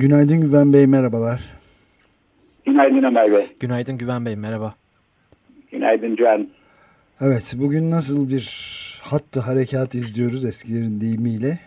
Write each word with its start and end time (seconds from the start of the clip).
Günaydın 0.00 0.40
Güven 0.40 0.72
Bey, 0.72 0.86
merhabalar. 0.86 1.40
Günaydın 2.66 3.02
Ömer 3.02 3.32
Bey. 3.32 3.46
Günaydın 3.60 3.98
Güven 3.98 4.26
Bey, 4.26 4.36
merhaba. 4.36 4.74
Günaydın 5.70 6.16
Can. 6.16 6.48
Evet, 7.20 7.54
bugün 7.56 7.90
nasıl 7.90 8.28
bir 8.28 8.44
hattı 9.02 9.40
harekat 9.40 9.94
izliyoruz 9.94 10.44
eskilerin 10.44 11.00
deyimiyle? 11.00 11.58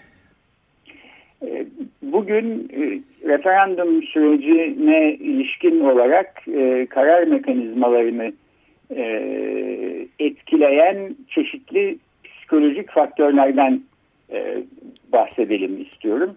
Ee, 1.44 1.66
bugün 2.02 2.70
e, 2.74 3.02
referandum 3.30 4.04
sürecine 4.04 5.14
ilişkin 5.14 5.80
olarak 5.80 6.48
e, 6.48 6.88
karar 6.90 7.24
mekanizmalarını 7.24 8.34
e, 8.96 9.04
etkileyen 10.20 11.16
çeşitli 11.30 11.98
psikolojik 12.24 12.92
faktörlerden 12.92 13.82
bahsedelim 15.12 15.82
istiyorum. 15.82 16.36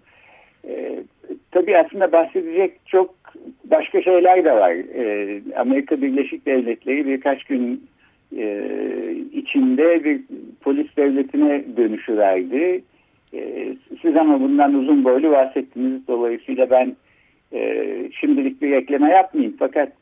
Tabii 1.51 1.79
aslında 1.79 2.13
bahsedecek 2.13 2.73
çok 2.87 3.15
başka 3.65 4.03
şeyler 4.03 4.45
de 4.45 4.53
var. 4.53 4.77
Amerika 5.57 6.03
Birleşik 6.03 6.47
Devletleri 6.47 7.07
birkaç 7.07 7.45
gün 7.45 7.85
içinde 9.33 10.05
bir 10.05 10.21
polis 10.61 10.97
devletine 10.97 11.65
dönüşüverdi. 11.77 12.83
Siz 14.03 14.17
ama 14.17 14.41
bundan 14.41 14.75
uzun 14.75 15.05
boylu 15.05 15.31
bahsettiniz. 15.31 16.09
Dolayısıyla 16.09 16.71
ben 16.71 16.97
şimdilik 18.21 18.63
bir 18.63 18.73
ekleme 18.73 19.11
yapmayayım. 19.11 19.57
Fakat 19.59 19.93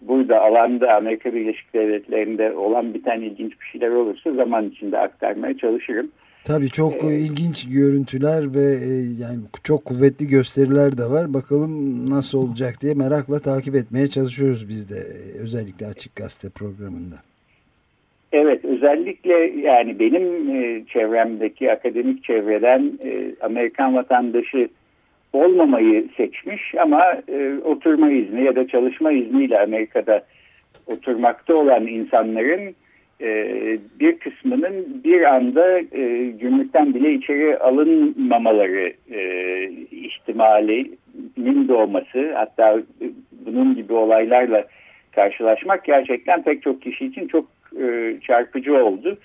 burada 0.00 0.40
alanda 0.40 0.94
Amerika 0.94 1.34
Birleşik 1.34 1.74
Devletleri'nde 1.74 2.52
olan 2.52 2.94
biten 2.94 3.20
ilginç 3.20 3.60
bir 3.60 3.66
şeyler 3.66 3.90
olursa 3.90 4.32
zaman 4.32 4.68
içinde 4.68 4.98
aktarmaya 4.98 5.56
çalışırım. 5.56 6.10
Tabii 6.44 6.68
çok 6.68 7.04
ee, 7.04 7.18
ilginç 7.18 7.68
görüntüler 7.68 8.54
ve 8.54 8.66
e, 8.84 8.90
yani 9.20 9.38
çok 9.64 9.84
kuvvetli 9.84 10.26
gösteriler 10.28 10.98
de 10.98 11.04
var. 11.04 11.34
Bakalım 11.34 12.10
nasıl 12.10 12.38
olacak 12.38 12.74
diye 12.82 12.94
merakla 12.94 13.38
takip 13.38 13.74
etmeye 13.74 14.06
çalışıyoruz 14.06 14.68
biz 14.68 14.90
de 14.90 15.00
özellikle 15.42 15.86
Açık 15.86 16.16
Gazete 16.16 16.48
programında. 16.48 17.16
Evet 18.32 18.64
özellikle 18.64 19.34
yani 19.68 19.98
benim 19.98 20.56
e, 20.56 20.84
çevremdeki 20.86 21.72
akademik 21.72 22.24
çevreden 22.24 22.92
e, 23.04 23.34
Amerikan 23.40 23.94
vatandaşı 23.94 24.68
olmamayı 25.32 26.08
seçmiş 26.16 26.74
ama 26.82 27.02
e, 27.28 27.58
oturma 27.64 28.10
izni 28.10 28.44
ya 28.44 28.56
da 28.56 28.68
çalışma 28.68 29.12
izniyle 29.12 29.60
Amerika'da 29.60 30.24
oturmakta 30.86 31.54
olan 31.54 31.86
insanların 31.86 32.60
e, 32.68 32.74
bir 34.00 34.18
kısmının 34.18 35.02
bir 35.04 35.34
anda 35.34 35.78
e, 35.78 36.32
gümrükten 36.40 36.94
bile 36.94 37.12
içeri 37.12 37.58
alınmamaları 37.58 38.92
e, 39.10 39.20
ihtimalinin 39.90 41.68
doğması 41.68 42.32
hatta 42.34 42.78
bunun 43.46 43.74
gibi 43.74 43.92
olaylarla 43.92 44.64
karşılaşmak 45.14 45.84
gerçekten 45.84 46.42
pek 46.42 46.62
çok 46.62 46.82
kişi 46.82 47.06
için 47.06 47.28
çok 47.28 47.46
e, 47.80 48.16
çarpıcı 48.26 48.84
oldu. 48.84 49.18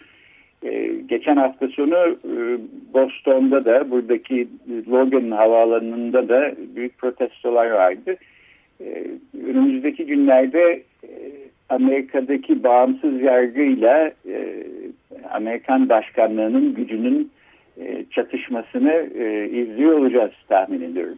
Ee, 0.64 0.92
geçen 1.06 1.36
hafta 1.36 1.68
sonu 1.68 2.18
e, 2.26 2.58
Boston'da 2.94 3.66
da 3.66 3.92
buradaki 3.92 4.48
Logan 4.90 5.32
havaalanında 5.32 6.30
da 6.30 6.52
büyük 6.76 6.98
protestolar 6.98 7.70
vardı. 7.70 8.16
Önümüzdeki 9.48 10.06
günlerde 10.06 10.84
e, 11.04 11.10
Amerika'daki 11.70 12.64
bağımsız 12.64 13.22
yargıyla 13.22 14.12
e, 14.28 14.64
Amerikan 15.32 15.90
başkanlığının 15.90 16.74
gücünün 16.74 17.32
çatışmasını 18.12 18.94
izliyor 19.52 20.00
olacağız 20.00 20.32
tahmin 20.50 20.82
ediyorum. 20.82 21.18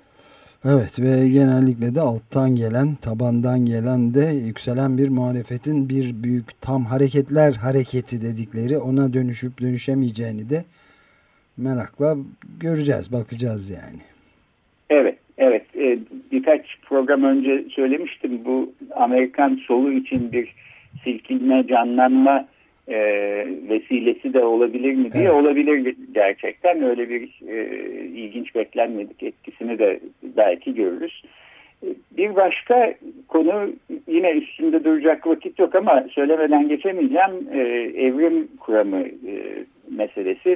Evet 0.66 1.00
ve 1.00 1.30
genellikle 1.30 1.96
de 1.96 2.02
alttan 2.02 2.56
gelen, 2.56 2.96
tabandan 2.96 3.60
gelen 3.66 4.14
de 4.14 4.26
yükselen 4.26 4.98
bir 4.98 5.10
muhalefetin 5.10 5.90
bir 5.90 6.24
büyük 6.24 6.62
tam 6.62 6.86
hareketler 6.86 7.54
hareketi 7.54 8.22
dedikleri 8.22 8.78
ona 8.78 9.14
dönüşüp 9.14 9.62
dönüşemeyeceğini 9.62 10.50
de 10.50 10.64
merakla 11.58 12.16
göreceğiz, 12.60 13.12
bakacağız 13.12 13.70
yani. 13.70 14.02
Evet, 14.90 15.18
evet. 15.38 15.66
Ee, 15.80 16.00
birkaç 16.32 16.62
program 16.82 17.24
önce 17.24 17.64
söylemiştim 17.76 18.42
bu 18.46 18.74
Amerikan 18.96 19.56
solu 19.56 19.92
için 19.92 20.32
bir 20.32 20.54
silkinme, 21.04 21.68
canlanma 21.68 22.46
e, 22.88 22.98
vesilesi 23.70 24.34
de 24.34 24.44
olabilir 24.44 24.94
mi 24.94 25.12
diye 25.12 25.24
evet. 25.24 25.34
olabilir 25.34 25.96
gerçekten 26.14 26.84
öyle 26.84 27.10
bir 27.10 27.30
e, 27.48 27.66
ilginç 28.06 28.56
beklenmedik 28.56 29.24
etkisini 29.24 29.80
de 29.80 30.00
belki 30.24 30.74
görürüz. 30.74 31.24
Bir 32.18 32.36
başka 32.36 32.94
konu 33.28 33.70
yine 34.08 34.32
üstünde 34.32 34.84
duracak 34.84 35.28
vakit 35.28 35.60
yok 35.60 35.76
ama 35.76 36.06
söylemeden 36.12 36.68
geçemeyeceğim 36.68 37.48
e, 37.54 37.60
evrim 38.06 38.48
kuramı 38.60 39.02
e, 39.02 39.66
meselesi 39.98 40.56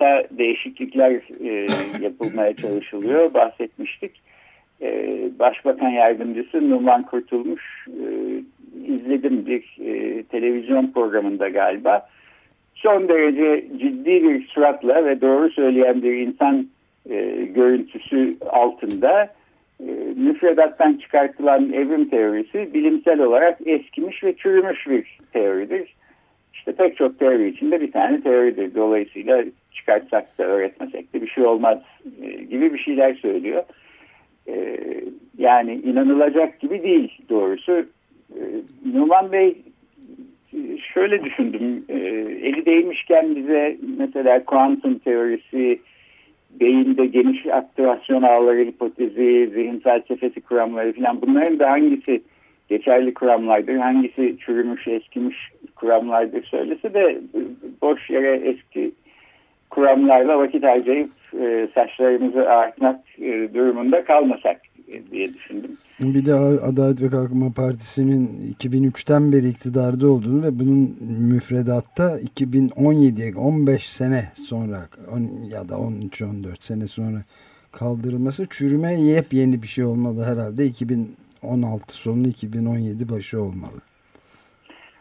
müfredatta 0.00 0.36
değişiklikler 0.38 1.20
e, 1.44 1.66
yapılmaya 2.04 2.56
çalışılıyor 2.56 3.34
bahsetmiştik. 3.34 4.12
E, 4.82 5.18
Başbakan 5.38 5.88
Yardımcısı 5.88 6.70
Numan 6.70 7.02
Kurtulmuş 7.02 7.86
e, 7.88 8.08
izledim 8.86 9.46
bir 9.46 9.76
e, 9.80 10.22
televizyon 10.22 10.92
programında 10.92 11.48
galiba. 11.48 12.08
Son 12.74 13.08
derece 13.08 13.64
ciddi 13.78 14.24
bir 14.24 14.46
suratla 14.46 15.04
ve 15.04 15.20
doğru 15.20 15.50
söyleyen 15.50 16.02
bir 16.02 16.12
insan 16.12 16.66
e, 17.10 17.46
görüntüsü 17.54 18.36
altında 18.50 19.28
e, 19.80 19.92
müfredattan 20.16 20.94
çıkartılan 20.94 21.72
evrim 21.72 22.08
teorisi 22.08 22.74
bilimsel 22.74 23.20
olarak 23.20 23.58
eskimiş 23.66 24.24
ve 24.24 24.36
çürümüş 24.36 24.86
bir 24.88 25.18
teoridir. 25.32 25.94
İşte 26.54 26.72
pek 26.72 26.96
çok 26.96 27.18
teori 27.18 27.48
içinde 27.48 27.80
bir 27.80 27.92
tane 27.92 28.20
teoridir. 28.20 28.74
Dolayısıyla 28.74 29.44
çıkartsak 29.74 30.38
da 30.38 30.44
öğretmesek 30.44 31.14
de 31.14 31.22
bir 31.22 31.28
şey 31.28 31.46
olmaz 31.46 31.78
e, 32.22 32.30
gibi 32.30 32.74
bir 32.74 32.78
şeyler 32.78 33.14
söylüyor. 33.14 33.62
E, 34.48 34.76
yani 35.38 35.74
inanılacak 35.74 36.60
gibi 36.60 36.82
değil 36.82 37.18
doğrusu. 37.28 37.72
E, 38.30 38.42
Numan 38.94 39.32
Bey 39.32 39.56
şöyle 40.94 41.24
düşündüm. 41.24 41.84
Eli 42.42 42.66
değmişken 42.66 43.36
bize 43.36 43.76
mesela 43.98 44.44
kuantum 44.44 44.98
teorisi, 44.98 45.80
beyinde 46.60 47.06
geniş 47.06 47.46
aktivasyon 47.46 48.22
ağları 48.22 48.64
hipotezi, 48.64 49.50
zihin 49.54 49.78
felsefesi 49.78 50.40
kuramları 50.40 50.92
falan 50.92 51.22
bunların 51.22 51.58
da 51.58 51.70
hangisi 51.70 52.22
geçerli 52.68 53.14
kuramlardır, 53.14 53.76
hangisi 53.76 54.36
çürümüş, 54.46 54.88
eskimiş 54.88 55.36
kuramlardır 55.76 56.44
söylese 56.44 56.94
de 56.94 57.20
boş 57.82 58.10
yere 58.10 58.36
eski 58.36 58.92
kuramlarla 59.70 60.38
vakit 60.38 60.64
harcayıp 60.64 61.10
e, 61.40 61.68
saçlarımızı 61.74 62.50
artmak 62.50 63.00
e, 63.18 63.54
durumunda 63.54 64.04
kalmasak 64.04 64.60
diye 65.10 65.34
düşündüm. 65.34 65.70
Bir 66.00 66.26
de 66.26 66.34
Adalet 66.34 67.02
ve 67.02 67.08
Kalkınma 67.08 67.52
Partisi'nin 67.56 68.54
2003'ten 68.60 69.32
beri 69.32 69.48
iktidarda 69.48 70.06
olduğunu 70.06 70.42
ve 70.42 70.58
bunun 70.58 70.96
müfredatta 71.32 72.20
2017'ye 72.36 73.34
15 73.36 73.92
sene 73.92 74.24
sonra 74.34 74.78
ya 75.50 75.68
da 75.68 75.74
13-14 75.74 76.64
sene 76.64 76.86
sonra 76.86 77.18
kaldırılması 77.72 78.46
çürüme 78.50 79.00
yepyeni 79.00 79.62
bir 79.62 79.66
şey 79.66 79.84
olmalı 79.84 80.24
herhalde 80.24 80.64
2016 80.64 81.92
sonu 81.92 82.26
2017 82.26 83.08
başı 83.08 83.42
olmalı. 83.42 83.80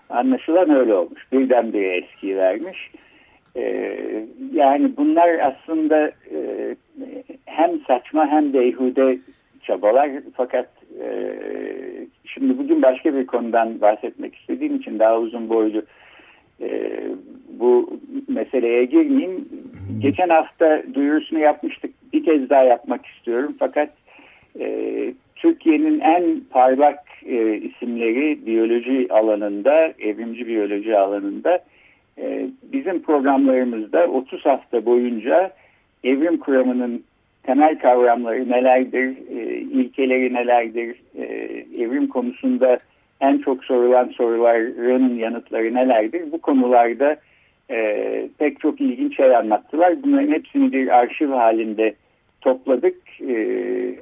Anlaşılan 0.10 0.70
öyle 0.70 0.94
olmuş. 0.94 1.22
Birdenbire 1.32 1.98
eskiyi 1.98 2.38
vermiş. 2.38 2.92
Ee, 3.60 4.26
yani 4.54 4.98
bunlar 4.98 5.40
aslında 5.40 6.08
e, 6.08 6.76
hem 7.46 7.80
saçma 7.88 8.28
hem 8.28 8.54
beyhude 8.54 9.18
çabalar 9.64 10.10
fakat 10.36 10.70
e, 11.04 11.10
şimdi 12.26 12.58
bugün 12.58 12.82
başka 12.82 13.16
bir 13.16 13.28
konudan 13.28 13.82
bahsetmek 13.82 14.36
istediğim 14.36 14.76
için 14.76 15.00
daha 15.00 15.20
uzun 15.20 15.50
boylu 15.50 15.82
e, 16.62 17.00
bu 17.60 18.00
meseleye 18.28 18.86
girmeyeyim. 18.86 19.50
geçen 20.00 20.30
hafta 20.30 20.84
duyurusunu 20.94 21.40
yapmıştık. 21.40 21.92
Bir 22.14 22.24
kez 22.24 22.50
daha 22.50 22.64
yapmak 22.64 23.06
istiyorum. 23.06 23.56
Fakat 23.60 23.90
e, 24.60 25.14
Türkiye'nin 25.36 26.00
en 26.00 26.42
parlak 26.50 27.00
e, 27.26 27.58
isimleri 27.58 28.46
biyoloji 28.46 29.08
alanında, 29.10 29.94
evrimci 30.00 30.48
biyoloji 30.48 30.98
alanında 30.98 31.60
e, 32.22 32.50
bizim 32.64 33.02
programlarımızda 33.02 34.08
30 34.08 34.46
hafta 34.46 34.86
boyunca 34.86 35.52
evrim 36.04 36.38
kuramının 36.38 37.04
temel 37.44 37.80
kavramları 37.80 38.50
nelerdir, 38.50 39.18
e, 39.38 39.58
ilkeleri 39.60 40.34
nelerdir, 40.34 40.96
e, 41.16 41.24
evrim 41.84 42.08
konusunda 42.08 42.78
en 43.22 43.38
çok 43.38 43.64
sorulan 43.64 44.08
soruların 44.08 45.16
yanıtları 45.16 45.74
nelerdir? 45.74 46.32
Bu 46.32 46.42
konularda 46.42 47.16
e, 47.72 48.30
pek 48.38 48.60
çok 48.60 48.82
ilginç 48.82 49.16
şey 49.16 49.36
anlattılar. 49.36 50.04
Bunların 50.04 50.32
hepsini 50.32 50.72
bir 50.72 51.00
arşiv 51.00 51.30
halinde 51.30 51.94
topladık. 52.42 52.96
E, 53.30 53.36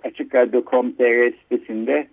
Açık 0.03 0.35
Radyo.com.tr 0.35 1.31
sitesinde 1.31 2.07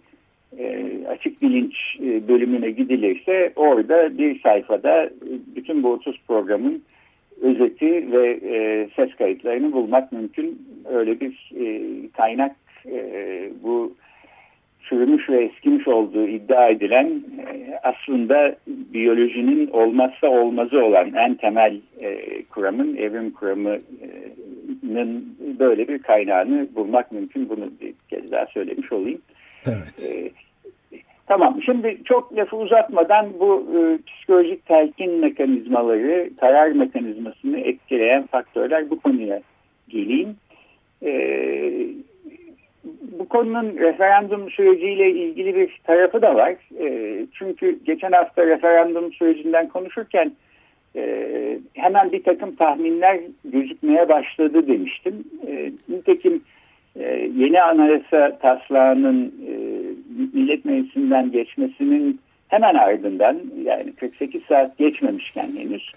e, 0.58 0.88
açık 1.08 1.42
bilinç 1.42 1.74
e, 2.00 2.28
bölümüne 2.28 2.70
gidilirse 2.70 3.52
orada 3.56 4.18
bir 4.18 4.40
sayfada 4.40 5.10
bütün 5.56 5.82
bu 5.82 5.92
30 5.92 6.16
programın 6.28 6.82
özeti 7.40 8.12
ve 8.12 8.40
e, 8.42 8.88
ses 8.96 9.14
kayıtlarını 9.14 9.72
bulmak 9.72 10.12
mümkün. 10.12 10.62
Öyle 10.84 11.20
bir 11.20 11.52
e, 11.60 11.82
kaynak 12.16 12.56
e, 12.86 13.50
bu 13.62 13.94
çürümüş 14.88 15.28
ve 15.28 15.44
eskimiş 15.44 15.88
olduğu 15.88 16.26
iddia 16.26 16.68
edilen 16.68 17.06
e, 17.06 17.80
aslında 17.82 18.56
biyolojinin 18.66 19.66
olmazsa 19.66 20.28
olmazı 20.28 20.84
olan 20.84 21.12
en 21.14 21.34
temel 21.34 21.80
e, 22.00 22.42
kuramın, 22.42 22.96
evrim 22.96 23.30
kuramının 23.30 23.80
böyle 25.58 25.88
bir 25.88 25.98
kaynağını 25.98 26.66
bulmak 26.74 27.12
mümkün. 27.12 27.48
Bunu 27.48 27.70
bir 27.80 27.94
kez 28.10 28.32
daha 28.32 28.46
söylemiş 28.46 28.92
olayım. 28.92 29.20
Evet. 29.66 30.04
E, 30.04 30.30
tamam, 31.26 31.62
şimdi 31.62 31.98
çok 32.04 32.36
lafı 32.36 32.56
uzatmadan 32.56 33.26
bu 33.40 33.66
e, 33.76 33.98
psikolojik 34.06 34.66
telkin 34.66 35.10
mekanizmaları, 35.10 36.30
karar 36.40 36.68
mekanizmasını 36.68 37.60
etkileyen 37.60 38.26
faktörler 38.26 38.90
bu 38.90 39.00
konuya 39.00 39.40
geleyim. 39.88 40.36
Evet 41.02 42.04
bu 43.18 43.28
konunun 43.28 43.76
referandum 43.78 44.50
süreciyle 44.50 45.10
ilgili 45.10 45.54
bir 45.54 45.80
tarafı 45.84 46.22
da 46.22 46.34
var. 46.34 46.54
E, 46.80 47.16
çünkü 47.38 47.78
geçen 47.84 48.12
hafta 48.12 48.46
referandum 48.46 49.12
sürecinden 49.12 49.68
konuşurken 49.68 50.32
e, 50.96 51.58
hemen 51.74 52.12
bir 52.12 52.22
takım 52.22 52.56
tahminler 52.56 53.20
gözükmeye 53.44 54.08
başladı 54.08 54.66
demiştim. 54.66 55.24
E, 55.46 55.72
nitekim 55.88 56.42
e, 56.96 57.30
yeni 57.36 57.62
anayasa 57.62 58.38
taslağının 58.38 59.34
e, 59.43 59.43
Millet 60.32 60.64
Meclisi'nden 60.64 61.30
geçmesinin 61.30 62.20
hemen 62.48 62.74
ardından 62.74 63.40
yani 63.64 63.92
48 63.92 64.42
saat 64.42 64.78
geçmemişken 64.78 65.48
henüz 65.56 65.92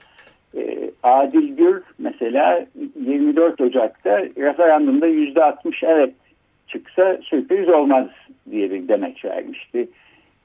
e, 0.57 0.91
Adil 1.03 1.55
Gür 1.57 1.83
mesela 1.99 2.65
24 3.05 3.61
Ocak'ta 3.61 4.19
referandumda 4.19 5.07
%60 5.07 5.85
evet 5.85 6.13
çıksa 6.67 7.17
sürpriz 7.23 7.69
olmaz 7.69 8.07
diye 8.51 8.71
bir 8.71 8.87
demeç 8.87 9.25
vermişti. 9.25 9.87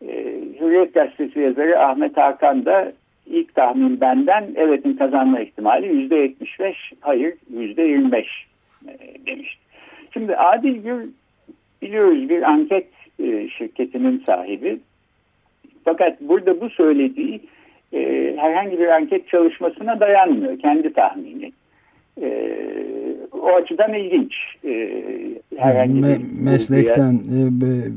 Ee, 0.02 0.40
Hürriyet 0.60 0.94
Gazetesi 0.94 1.40
yazarı 1.40 1.80
Ahmet 1.80 2.16
Hakan 2.16 2.64
da 2.64 2.92
ilk 3.26 3.54
tahmin 3.54 4.00
benden 4.00 4.54
evetin 4.56 4.96
kazanma 4.96 5.40
ihtimali 5.40 5.86
yüzde 5.86 6.16
yetmiş 6.16 6.60
beş, 6.60 6.92
hayır 7.00 7.34
yüzde 7.50 7.82
yirmi 7.82 8.12
beş 8.12 8.28
e, 8.88 9.26
demişti. 9.26 9.62
Şimdi 10.12 10.36
Adil 10.36 10.82
Gül 10.82 11.10
biliyoruz 11.82 12.28
bir 12.28 12.42
anket 12.42 12.86
e, 13.22 13.48
şirketinin 13.48 14.22
sahibi. 14.26 14.80
Fakat 15.84 16.20
burada 16.20 16.60
bu 16.60 16.70
söylediği 16.70 17.40
e, 17.92 18.32
herhangi 18.36 18.78
bir 18.78 18.88
anket 18.88 19.28
çalışmasına 19.28 20.00
dayanmıyor. 20.00 20.58
Kendi 20.58 20.92
tahmini. 20.92 21.52
E, 22.22 22.58
o 23.32 23.54
açıdan 23.54 23.94
ilginç. 23.94 24.34
E, 24.64 24.90
herhangi 25.56 26.00
Me 26.00 26.08
bir 26.08 26.44
meslekten 26.44 27.12
e, 27.12 27.38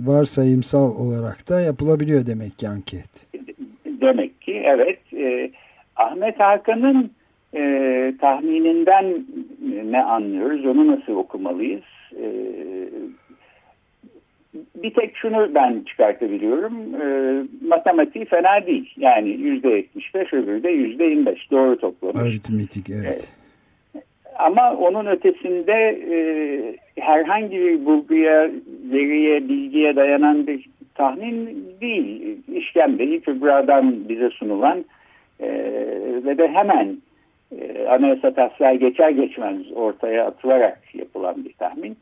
varsayımsal 0.07 0.95
olarak 0.95 1.50
da 1.50 1.62
yapılabiliyor 1.62 2.25
demek 2.25 2.60
ki 2.60 2.69
anket. 2.69 3.28
Demek 3.86 4.42
ki 4.42 4.62
evet. 4.66 5.00
E, 5.13 5.51
Ahmet 5.95 6.39
Hakan'ın 6.39 7.12
e, 7.56 8.13
tahmininden 8.21 9.25
ne 9.86 10.04
anlıyoruz? 10.04 10.66
Onu 10.66 10.88
nasıl 10.88 11.16
okumalıyız? 11.16 11.83
E, 12.12 12.25
bir 14.85 14.93
tek 14.93 15.17
şunu 15.17 15.55
ben 15.55 15.83
çıkartabiliyorum. 15.87 16.73
E, 17.01 17.05
matematiği 17.67 18.25
fena 18.25 18.65
değil. 18.67 18.93
Yani 18.97 19.29
yüzde 19.29 19.69
yetmiş 19.69 20.15
beş 20.15 20.33
öbürü 20.33 20.63
de 20.63 20.69
yüzde 20.69 21.03
yirmi 21.03 21.25
beş. 21.25 21.51
Doğru 21.51 21.79
toplamış. 21.79 22.21
Aritmetik 22.21 22.89
evet. 22.89 23.29
E, 23.95 23.99
ama 24.39 24.73
onun 24.73 25.05
ötesinde 25.05 25.73
e, 26.11 26.17
herhangi 27.01 27.59
bir 27.59 27.85
bulguya, 27.85 28.51
veriye, 28.91 29.49
bilgiye 29.49 29.95
dayanan 29.95 30.47
bir 30.47 30.69
tahmin 30.95 31.65
değil. 31.81 32.37
İşkembeyi 32.53 33.21
Kübra'dan 33.21 34.09
bize 34.09 34.29
sunulan 34.29 34.85
e, 35.39 35.47
ve 36.25 36.37
de 36.37 36.47
hemen 36.47 36.97
e, 37.59 37.87
anayasa 37.87 38.33
taslağı 38.33 38.75
geçer 38.75 39.09
geçmez 39.09 39.57
ortaya 39.75 40.25
atılarak 40.25 40.81
yapılan 40.93 41.45
bir 41.45 41.53
tahmin. 41.53 41.97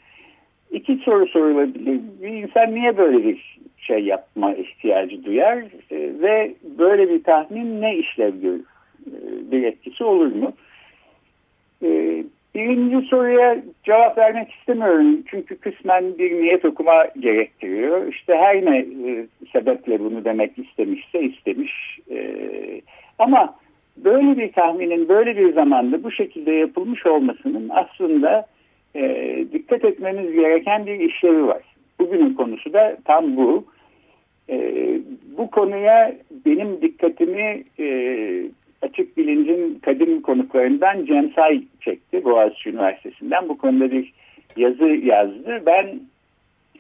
İki 0.74 0.96
soru 0.96 1.28
sorulabilir. 1.28 2.00
Bir 2.22 2.28
insan 2.28 2.76
niye 2.76 2.98
böyle 2.98 3.24
bir 3.24 3.60
şey 3.78 4.00
yapma 4.00 4.54
ihtiyacı 4.54 5.24
duyar 5.24 5.58
e, 5.92 6.22
ve 6.22 6.54
böyle 6.80 7.10
bir 7.10 7.24
tahmin 7.24 7.82
ne 7.82 7.98
işlev 7.98 8.42
görür? 8.42 8.66
E, 9.08 9.52
bir 9.52 9.64
etkisi 9.64 10.04
olur 10.04 10.36
mu? 10.36 10.54
Ee, 11.84 12.24
birinci 12.56 13.08
soruya 13.08 13.64
cevap 13.84 14.18
vermek 14.18 14.52
istemiyorum. 14.52 15.24
Çünkü 15.28 15.58
kısmen 15.58 16.18
bir 16.18 16.42
niyet 16.42 16.66
okuma 16.66 17.06
gerektiriyor. 17.20 18.08
İşte 18.08 18.36
her 18.36 18.66
ne 18.66 18.78
e, 18.78 19.28
sebeple 19.52 20.00
bunu 20.00 20.26
demek 20.26 20.58
istemişse 20.58 21.22
istemiş. 21.22 22.00
E, 22.12 22.36
ama 23.20 23.56
böyle 23.98 24.38
bir 24.38 24.52
tahminin 24.52 25.10
böyle 25.10 25.38
bir 25.38 25.54
zamanda 25.54 26.04
bu 26.04 26.12
şekilde 26.12 26.52
yapılmış 26.52 27.06
olmasının 27.06 27.70
aslında 27.70 28.46
e, 28.96 29.46
dikkat 29.54 29.86
etmemiz 29.86 30.34
gereken 30.34 30.86
bir 30.86 31.00
işlevi 31.00 31.48
var. 31.48 31.64
Bugünün 32.00 32.34
konusu 32.34 32.74
da 32.74 32.98
tam 33.06 33.38
bu. 33.38 33.66
bu 35.38 35.52
konuya 35.52 36.16
benim 36.46 36.82
dikkatimi 36.82 37.64
açık 38.82 39.18
bilincin 39.18 39.80
kadim 39.80 40.22
konuklarından 40.22 41.06
Cem 41.06 41.32
Say 41.32 41.64
çekti 41.82 42.24
Boğaziçi 42.24 42.70
Üniversitesi'nden. 42.70 43.50
Bu 43.50 43.58
konuda 43.58 43.92
bir 43.92 44.14
yazı 44.58 44.86
yazdı. 44.86 45.64
Ben 45.66 46.00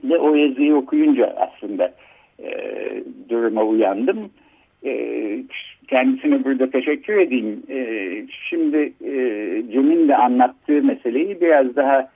de 0.03 0.17
o 0.17 0.35
yazıyı 0.35 0.75
okuyunca 0.75 1.35
aslında 1.37 1.93
e, 2.39 2.49
duruma 3.29 3.63
uyandım. 3.63 4.29
E, 4.85 4.91
kendisine 5.87 6.43
burada 6.43 6.69
teşekkür 6.69 7.17
edeyim. 7.17 7.63
E, 7.69 7.77
şimdi 8.49 8.93
e, 9.05 9.13
Cem'in 9.71 10.07
de 10.07 10.15
anlattığı 10.15 10.83
meseleyi 10.83 11.41
biraz 11.41 11.75
daha 11.75 12.09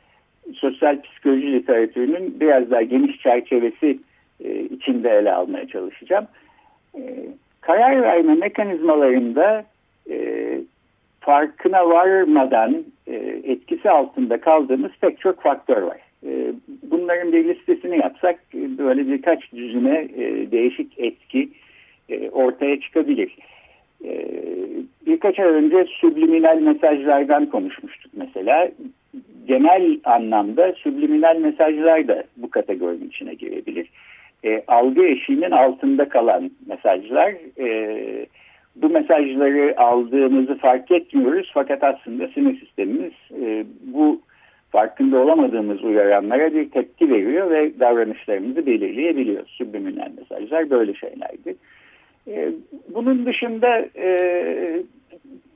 sosyal 0.55 1.01
psikoloji 1.01 1.53
literatürünün 1.53 2.39
biraz 2.39 2.71
daha 2.71 2.81
geniş 2.81 3.19
çerçevesi 3.19 3.99
e, 4.43 4.59
içinde 4.59 5.09
ele 5.09 5.33
almaya 5.33 5.67
çalışacağım. 5.67 6.27
E, 6.95 7.01
karar 7.61 8.01
verme 8.01 8.35
mekanizmalarında 8.35 9.65
e, 10.09 10.47
farkına 11.19 11.89
varmadan 11.89 12.83
etkisi 13.43 13.89
altında 13.89 14.41
kaldığımız 14.41 14.91
pek 15.01 15.19
çok 15.19 15.41
faktör 15.41 15.81
var. 15.81 15.97
Bunların 16.83 17.31
bir 17.31 17.47
listesini 17.47 17.97
yapsak 17.97 18.39
böyle 18.53 19.07
birkaç 19.07 19.51
düzine 19.53 20.07
değişik 20.51 20.99
etki 20.99 21.49
ortaya 22.31 22.79
çıkabilir. 22.79 23.37
E, 24.05 24.27
birkaç 25.05 25.39
ay 25.39 25.47
önce 25.47 25.85
subliminal 25.85 26.57
mesajlardan 26.57 27.45
konuşmuştuk 27.45 28.11
mesela. 28.15 28.69
Genel 29.47 29.99
anlamda 30.03 30.73
subliminal 30.73 31.37
mesajlar 31.37 32.07
da 32.07 32.23
bu 32.37 32.49
kategorinin 32.49 33.09
içine 33.09 33.33
girebilir. 33.33 33.89
E, 34.45 34.63
algı 34.67 35.05
eşiğinin 35.05 35.51
altında 35.51 36.09
kalan 36.09 36.51
mesajlar 36.67 37.33
e, 37.59 38.25
bu 38.75 38.89
mesajları 38.89 39.79
aldığımızı 39.79 40.55
fark 40.55 40.91
etmiyoruz 40.91 41.51
fakat 41.53 41.83
aslında 41.83 42.27
sinir 42.27 42.59
sistemimiz 42.59 43.13
e, 43.41 43.65
bu 43.81 44.21
farkında 44.71 45.17
olamadığımız 45.17 45.83
uyaranlara 45.83 46.53
bir 46.53 46.69
tepki 46.69 47.09
veriyor 47.09 47.49
ve 47.49 47.79
davranışlarımızı 47.79 48.65
belirleyebiliyor. 48.65 49.47
Subliminal 49.47 50.11
mesajlar 50.17 50.69
böyle 50.69 50.93
şeylerdi. 50.93 51.55
E, 52.27 52.49
bunun 52.89 53.25
dışında 53.25 53.85
e, 53.95 54.83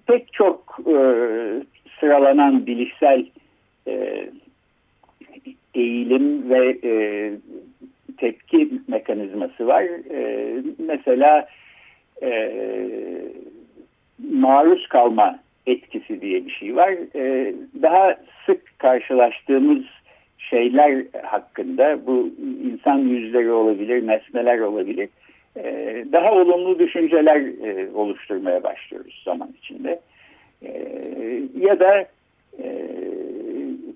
pek 0.07 0.33
çok 0.33 0.79
e, 0.79 0.95
sıralanan 1.99 2.65
bilişsel 2.65 3.25
eğilim 5.75 6.49
ve 6.49 6.77
tepki 8.17 8.69
mekanizması 8.87 9.67
var. 9.67 9.85
Mesela 10.79 11.47
maruz 14.31 14.87
kalma 14.87 15.39
etkisi 15.65 16.21
diye 16.21 16.45
bir 16.45 16.51
şey 16.51 16.75
var. 16.75 16.93
Daha 17.81 18.17
sık 18.45 18.79
karşılaştığımız 18.79 19.83
şeyler 20.37 21.05
hakkında 21.23 22.05
bu 22.05 22.29
insan 22.63 22.97
yüzleri 22.97 23.51
olabilir, 23.51 24.07
nesneler 24.07 24.59
olabilir. 24.59 25.09
E, 25.57 26.05
daha 26.11 26.31
olumlu 26.31 26.79
düşünceler 26.79 27.41
e, 27.65 27.89
oluşturmaya 27.93 28.63
başlıyoruz 28.63 29.21
zaman 29.25 29.49
içinde. 29.61 29.99
E, 30.65 30.71
ya 31.59 31.79
da 31.79 32.05
e, 32.63 32.87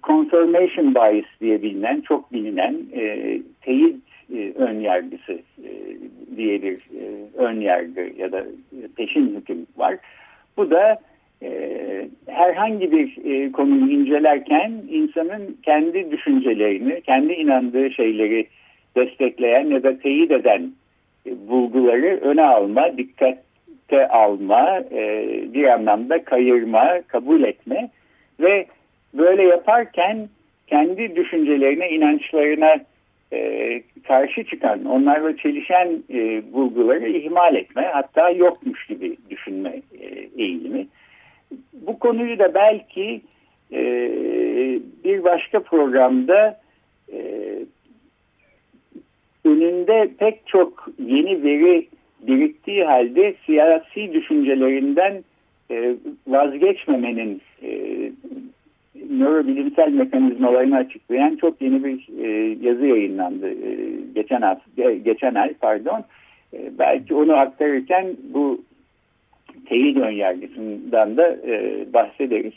confirmation 0.04 0.96
bias 0.96 1.26
diye 1.42 1.62
bilinen, 1.62 2.02
çok 2.02 2.34
bilinen 2.34 2.78
e, 2.96 3.38
teyit 3.62 3.96
ön 4.56 4.80
yargısı 4.80 5.40
diye 6.38 6.62
bir 6.62 6.80
ön 7.38 7.62
yargı 7.62 8.12
ya 8.18 8.32
da 8.32 8.46
peşin 8.96 9.36
hüküm 9.36 9.68
var. 9.78 9.98
Bu 10.58 10.72
da 10.72 11.00
herhangi 12.28 12.92
bir 12.92 13.52
konuyu 13.52 13.92
incelerken 13.92 14.72
insanın 14.90 15.58
kendi 15.64 16.12
düşüncelerini, 16.12 17.02
kendi 17.02 17.34
inandığı 17.34 17.92
şeyleri 17.92 18.48
destekleyen 18.96 19.66
ya 19.66 19.84
da 19.84 20.00
teyit 20.00 20.32
eden 20.32 20.72
bulguları 21.25 22.20
öne 22.22 22.44
alma, 22.44 22.98
dikkate 22.98 24.08
alma, 24.10 24.79
e, 24.91 25.27
bir 25.53 25.63
anlamda 25.63 26.24
kayırma, 26.24 27.01
kabul 27.08 27.44
etme 27.44 27.89
ve 28.39 28.65
böyle 29.13 29.44
yaparken 29.44 30.29
kendi 30.67 31.15
düşüncelerine, 31.15 31.89
inançlarına 31.89 32.75
e, 33.34 33.82
karşı 34.08 34.44
çıkan, 34.44 34.86
onlarla 34.86 35.38
çelişen 35.38 36.03
e, 36.13 36.53
bulguları 36.53 37.08
ihmal 37.08 37.55
etme, 37.55 37.89
hatta 37.94 38.29
yokmuş 38.29 38.88
gibi 38.88 39.17
düşünme 39.29 39.82
e, 40.00 40.05
eğilimi. 40.38 40.88
Bu 41.74 42.00
konuyu 42.00 42.39
da 42.39 42.53
belki 42.53 43.22
e, 43.72 43.82
bir 45.03 45.24
başka 45.24 45.60
programda 45.60 46.48
e, 46.48 46.65
önünde 49.46 50.10
pek 50.20 50.48
çok 50.48 50.88
yeni 51.06 51.44
veri 51.44 51.88
biriktiği 52.28 52.84
halde 52.84 53.36
siyasi 53.46 54.14
düşüncelerinden 54.14 55.24
e, 55.72 55.96
vazgeçmemenin 56.28 57.42
e, 57.64 57.70
nörobilimsel 59.10 59.92
mekanizmalarını 59.92 60.75
açıklayan 60.75 61.36
çok 61.36 61.62
yeni 61.62 61.84
bir 61.84 62.24
e, 62.24 62.58
yazı 62.62 62.86
yayınlandı 62.86 63.50
e, 63.50 63.78
geçen 64.16 64.42
hafta, 64.42 64.92
geçen 64.92 65.36
ay 65.36 65.54
pardon. 65.54 66.04
E, 66.54 66.72
belki 66.80 67.16
onu 67.16 67.34
aktarırken 67.34 68.08
bu 68.34 68.62
teyit 69.66 69.98
önyargısından 69.98 71.18
da 71.18 71.38
e, 71.48 71.86
bahsederiz. 71.94 72.54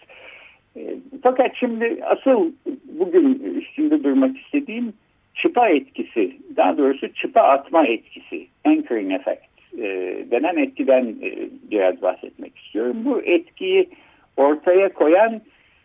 E, 0.76 0.94
fakat 1.22 1.50
şimdi 1.54 1.98
asıl 2.04 2.52
bugün 2.98 3.54
üstünde 3.60 4.04
durmak 4.04 4.38
istediğim 4.38 4.92
çıpa 5.38 5.68
etkisi, 5.68 6.36
daha 6.56 6.78
doğrusu 6.78 7.14
çıpa 7.14 7.40
atma 7.40 7.86
etkisi, 7.86 8.46
anchoring 8.64 9.12
effect 9.12 9.48
e, 9.78 10.16
denen 10.30 10.56
etkiden 10.56 11.04
e, 11.22 11.48
biraz 11.70 12.02
bahsetmek 12.02 12.58
istiyorum. 12.58 12.96
Bu 13.04 13.20
etkiyi 13.22 13.88
ortaya 14.36 14.92
koyan 14.92 15.40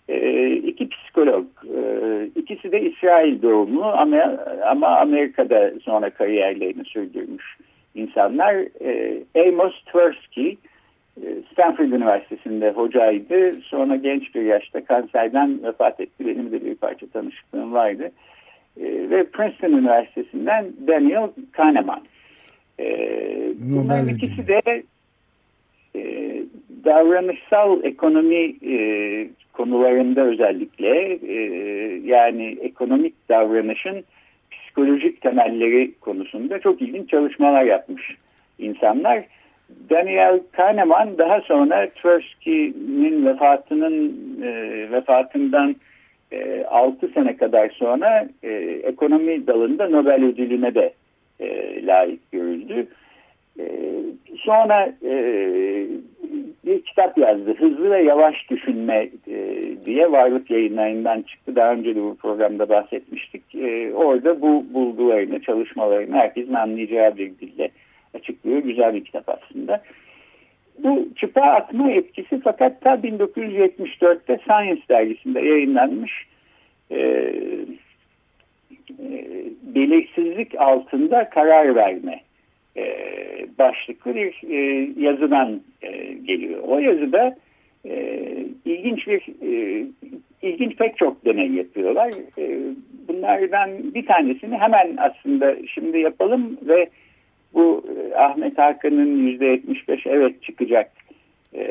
e, 0.10 0.52
iki 0.52 0.90
psikolog, 0.90 1.46
e, 1.78 1.80
ikisi 2.36 2.72
de 2.72 2.82
İsrail 2.82 3.42
doğumlu 3.42 3.86
ama, 3.86 4.38
ama 4.66 4.88
Amerika'da 4.88 5.72
sonra 5.84 6.10
kariyerlerini 6.10 6.86
sürdürmüş 6.86 7.58
insanlar. 7.96 8.56
E, 8.82 9.24
Amos 9.48 9.84
Tversky, 9.86 10.58
e, 11.18 11.28
Stanford 11.52 11.92
Üniversitesi'nde 11.92 12.72
hocaydı. 12.72 13.62
Sonra 13.62 13.96
genç 13.96 14.36
bir 14.36 14.42
yaşta 14.42 14.86
kanserden 14.86 15.64
vefat 15.64 16.00
etti. 16.00 16.28
Benim 16.28 16.52
de 16.52 16.66
bir 16.66 16.76
parça 16.76 17.08
tanışıklığım 17.08 17.74
vardı. 17.74 18.12
E, 18.78 19.10
ve 19.10 19.24
Princeton 19.24 19.72
Üniversitesi'nden 19.72 20.66
Daniel 20.88 21.30
Kahneman. 21.52 22.02
E, 22.80 22.86
bunların 23.56 24.08
ikisi 24.08 24.48
de 24.48 24.84
e, 25.96 26.34
davranışsal 26.86 27.84
ekonomi 27.84 28.56
e, 28.66 29.28
konularında 29.54 30.22
özellikle 30.22 31.14
e, 31.14 31.36
yani 32.06 32.58
ekonomik 32.62 33.30
davranışın 33.30 34.04
psikolojik 34.52 35.22
temelleri 35.22 35.92
konusunda 36.02 36.60
çok 36.60 36.82
ilginç 36.82 37.10
çalışmalar 37.10 37.64
yapmış 37.64 38.10
insanlar. 38.60 39.24
Daniel 39.90 40.40
Kahneman 40.52 41.18
daha 41.18 41.42
sonra 41.42 41.90
Tversky'nin 41.90 43.26
vefatının 43.26 44.18
e, 44.44 44.52
vefatından 44.92 45.76
e, 46.34 46.66
6 46.66 47.08
sene 47.08 47.38
kadar 47.38 47.70
sonra 47.70 48.28
e, 48.44 48.50
ekonomi 48.84 49.48
dalında 49.48 49.90
Nobel 49.90 50.24
ödülüne 50.24 50.76
de 50.76 50.94
e, 51.40 51.86
layık 51.86 52.32
görüldü. 52.32 52.88
E, 53.60 53.66
sonra 54.38 54.94
e, 55.06 55.14
bir 56.66 56.82
kitap 56.82 57.18
yazdı. 57.18 57.56
Hızlı 57.58 57.92
ve 57.92 58.04
yavaş 58.04 58.50
düşünme 58.50 59.10
e, 59.28 59.66
diye 59.86 60.12
varlık 60.12 60.52
yayınlarından 60.52 61.22
çıktı. 61.22 61.56
Daha 61.56 61.72
önce 61.72 61.96
de 61.96 62.02
bu 62.02 62.16
programda 62.16 62.70
bahsetmiştik. 62.70 63.56
E, 63.56 63.94
orada 63.94 64.42
bu 64.42 64.66
bulgularını, 64.74 65.42
çalışmalarını 65.42 66.16
herkesin 66.16 66.54
anlayacağı 66.54 67.18
bir 67.18 67.32
dille 67.40 67.70
açıklıyor. 68.14 68.58
Güzel 68.58 68.94
bir 68.94 69.04
kitap 69.04 69.30
aslında. 69.30 69.82
Bu 70.78 71.08
çıpa 71.16 71.42
atma 71.42 71.92
etkisi 71.92 72.42
fakat 72.44 72.82
ta 72.82 72.94
1974'te 72.94 74.40
Science 74.44 74.82
dergisinde 74.90 75.42
yayınlanmış 75.42 76.12
e, 76.92 76.98
e, 79.00 79.26
belirsizlik 79.76 80.56
altında 80.62 81.30
karar 81.30 81.76
verme 81.76 82.22
e, 82.78 82.86
başlıklı 83.60 84.16
bir 84.16 84.42
e, 84.50 84.90
yazıdan 84.98 85.62
e, 85.82 86.14
geliyor. 86.14 86.60
O 86.68 86.80
yazıda 86.80 87.36
e, 87.86 88.26
ilginç 88.66 89.08
bir 89.08 89.22
e, 89.42 89.86
ilginç 90.42 90.78
pek 90.78 90.98
çok 90.98 91.26
deney 91.26 91.52
yapıyorlar. 91.52 92.14
E, 92.38 92.60
bunlardan 93.08 93.94
bir 93.94 94.06
tanesini 94.06 94.58
hemen 94.58 94.98
aslında 94.98 95.56
şimdi 95.68 96.00
yapalım 96.00 96.58
ve 96.62 96.90
bu 97.54 97.84
e, 97.98 98.16
Ahmet 98.16 98.58
Hakan'ın 98.58 99.28
%75 99.28 100.10
evet 100.10 100.44
çıkacak 100.44 100.92
e, 101.56 101.66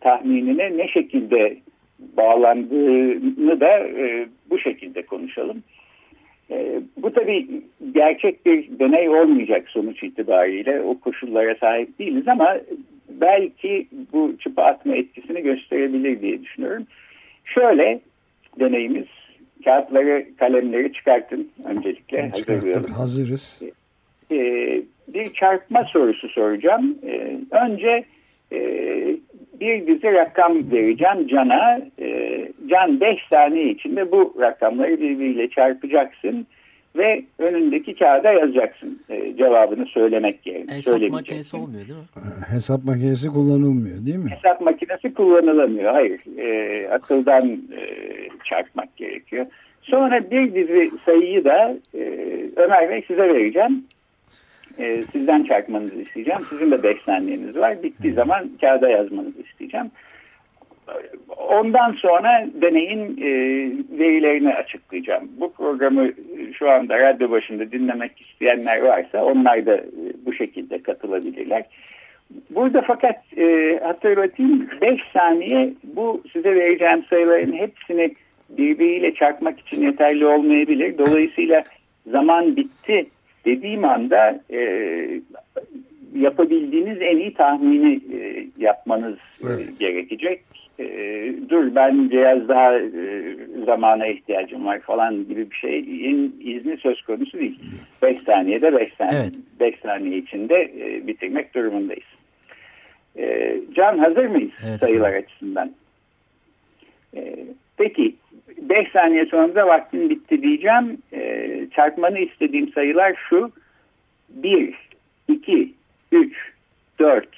tahminine 0.00 0.76
ne 0.76 0.88
şekilde 0.88 1.56
bağlandığını 1.98 3.60
da 3.60 3.78
e, 3.78 4.26
bu 4.50 4.58
şekilde 4.58 5.02
konuşalım. 5.02 5.62
E, 6.50 6.80
bu 6.96 7.12
tabii 7.12 7.48
gerçek 7.94 8.46
bir 8.46 8.78
deney 8.78 9.08
olmayacak 9.08 9.68
sonuç 9.68 10.02
itibariyle 10.02 10.80
o 10.80 11.00
koşullara 11.00 11.54
sahip 11.54 11.98
değiliz 11.98 12.28
ama 12.28 12.56
belki 13.08 13.88
bu 14.12 14.38
çıpa 14.38 14.62
atma 14.62 14.96
etkisini 14.96 15.42
gösterebilir 15.42 16.20
diye 16.20 16.42
düşünüyorum. 16.42 16.86
Şöyle 17.44 18.00
deneyimiz 18.60 19.06
kağıtları 19.64 20.26
kalemleri 20.36 20.92
çıkartın 20.92 21.50
öncelikle 21.64 22.30
hazırlayalım. 22.30 22.90
Hazırız. 22.90 23.60
E, 24.32 24.38
bir 25.08 25.32
çarpma 25.32 25.84
sorusu 25.84 26.28
soracağım. 26.28 26.98
E, 27.06 27.38
önce 27.50 28.04
e, 28.52 28.58
bir 29.60 29.86
dizi 29.86 30.12
rakam 30.12 30.72
vereceğim 30.72 31.28
Can'a. 31.28 31.80
E, 32.00 32.34
Can 32.66 33.00
5 33.00 33.18
saniye 33.30 33.70
içinde 33.70 34.12
bu 34.12 34.34
rakamları 34.40 35.00
birbiriyle 35.00 35.50
çarpacaksın 35.50 36.46
ve 36.96 37.24
önündeki 37.38 37.94
kağıda 37.94 38.32
yazacaksın 38.32 39.00
e, 39.10 39.36
cevabını 39.36 39.86
söylemek 39.86 40.46
yerine. 40.46 40.72
Hesap 40.72 41.00
makinesi 41.10 41.56
olmuyor 41.56 41.86
değil 41.86 41.98
mi? 41.98 42.04
Hesap 42.50 42.84
makinesi 42.84 43.28
kullanılmıyor 43.28 44.06
değil 44.06 44.18
mi? 44.18 44.30
Hesap 44.30 44.60
makinesi 44.60 45.14
kullanılamıyor. 45.14 45.92
Hayır. 45.92 46.20
E, 46.38 46.88
akıldan 46.88 47.48
e, 47.50 47.80
çarpmak 48.44 48.96
gerekiyor. 48.96 49.46
Sonra 49.82 50.30
bir 50.30 50.54
dizi 50.54 50.90
sayıyı 51.04 51.44
da 51.44 51.76
e, 51.94 52.00
Ömer 52.56 52.90
Bey 52.90 53.04
size 53.08 53.28
vereceğim. 53.28 53.84
E, 54.78 55.02
sizden 55.02 55.44
çarpmanızı 55.44 56.00
isteyeceğim. 56.00 56.40
Sizin 56.50 56.70
de 56.70 56.82
5 56.82 57.02
saniyeniz 57.02 57.56
var. 57.56 57.82
Bittiği 57.82 58.12
zaman 58.12 58.50
kağıda 58.60 58.88
yazmanızı 58.88 59.42
isteyeceğim. 59.42 59.90
Ondan 61.36 61.92
sonra 61.92 62.46
deneyin 62.62 63.16
e, 63.16 63.30
verilerini 63.98 64.54
açıklayacağım. 64.54 65.28
Bu 65.40 65.52
programı 65.52 66.10
şu 66.58 66.70
anda 66.70 66.98
radyo 66.98 67.30
başında 67.30 67.72
dinlemek 67.72 68.20
isteyenler 68.20 68.82
varsa 68.82 69.24
onlar 69.24 69.66
da 69.66 69.76
e, 69.76 69.84
bu 70.26 70.32
şekilde 70.32 70.82
katılabilirler. 70.82 71.64
Burada 72.50 72.82
fakat 72.86 73.16
e, 73.36 73.78
hatırlatayım 73.84 74.68
5 74.80 75.00
saniye 75.12 75.72
bu 75.84 76.22
size 76.32 76.54
vereceğim 76.54 77.04
sayıların 77.10 77.52
hepsini 77.52 78.14
birbiriyle 78.48 79.14
çarpmak 79.14 79.60
için 79.60 79.82
yeterli 79.82 80.26
olmayabilir. 80.26 80.98
Dolayısıyla 80.98 81.62
zaman 82.06 82.56
bitti 82.56 83.06
dediğim 83.44 83.84
anda 83.84 84.40
e, 84.52 84.60
yapabildiğiniz 86.14 86.98
en 87.00 87.16
iyi 87.16 87.34
tahmini 87.34 88.00
e, 88.14 88.46
yapmanız 88.58 89.16
e, 89.16 89.46
evet. 89.46 89.78
gerekecek. 89.78 90.42
E, 90.78 90.86
dur 91.48 91.74
ben 91.74 92.10
biraz 92.10 92.48
daha 92.48 92.78
e, 92.78 93.36
zamana 93.66 94.06
ihtiyacım 94.06 94.66
var 94.66 94.80
falan 94.80 95.28
gibi 95.28 95.50
bir 95.50 95.56
şeyin 95.56 96.36
izni 96.44 96.76
söz 96.76 97.02
konusu 97.02 97.38
değil. 97.38 97.60
5 98.02 98.22
saniyede 98.22 98.76
5 98.76 98.92
saniye, 98.94 99.20
evet. 99.20 99.34
Beş 99.60 99.78
saniye 99.80 100.18
içinde 100.18 100.72
e, 100.78 101.06
bitirmek 101.06 101.54
durumundayız. 101.54 102.08
E, 103.18 103.56
Can 103.74 103.98
hazır 103.98 104.26
mıyız 104.26 104.50
evet, 104.68 104.80
sayılar 104.80 105.12
evet. 105.12 105.24
açısından? 105.24 105.70
E, 107.16 107.36
peki 107.76 108.14
5 108.58 108.88
saniye 108.92 109.26
sonra 109.26 109.54
da 109.54 109.66
vaktin 109.66 110.10
bitti 110.10 110.42
diyeceğim. 110.42 110.98
E, 111.12 111.20
çarpmanı 111.70 112.18
istediğim 112.18 112.72
sayılar 112.72 113.14
şu. 113.28 113.52
1, 114.28 114.74
2, 115.28 115.74
3, 116.12 116.36
4, 116.98 117.28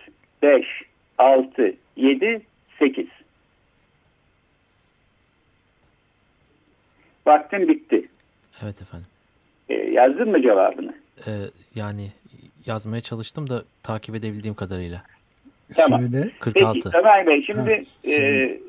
5, 0.43 0.67
6, 1.19 1.75
7, 1.97 2.41
8. 2.79 3.07
Vaktin 7.27 7.69
bitti. 7.69 8.09
Evet 8.63 8.83
efendim. 8.83 9.07
E, 9.69 9.75
yazdın 9.75 10.31
mı 10.31 10.43
cevabını? 10.43 10.95
Ee, 11.27 11.31
yani 11.75 12.13
yazmaya 12.67 13.01
çalıştım 13.01 13.51
da 13.51 13.65
takip 13.83 14.15
edebildiğim 14.15 14.55
kadarıyla. 14.55 15.03
Tamam. 15.75 16.01
Söyle. 16.01 16.31
46. 16.41 16.81
Peki 16.85 16.97
Ömer 16.99 17.27
Bey 17.27 17.43
şimdi 17.43 17.71
ha, 17.71 18.11
e, 18.11 18.15
e, 18.15 18.61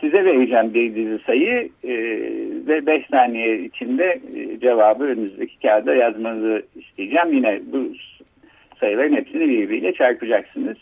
size 0.00 0.24
vereceğim 0.24 0.74
bir 0.74 0.94
dizi 0.94 1.18
sayı 1.26 1.70
e, 1.84 1.94
ve 2.66 2.86
5 2.86 3.06
saniye 3.06 3.64
içinde 3.64 4.20
e, 4.36 4.60
cevabı 4.60 5.04
önünüzdeki 5.04 5.58
kağıda 5.58 5.94
yazmanızı 5.94 6.66
isteyeceğim. 6.76 7.32
Yine 7.32 7.60
bu 7.72 7.92
sayıların 8.80 9.16
hepsini 9.16 9.48
birbiriyle 9.48 9.94
çarpacaksınız. 9.94 10.76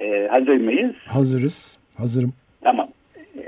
E, 0.00 0.28
hazır 0.30 0.56
mıyız? 0.56 0.94
Hazırız. 1.06 1.78
Hazırım. 1.98 2.32
Tamam. 2.62 2.88
E, 3.36 3.42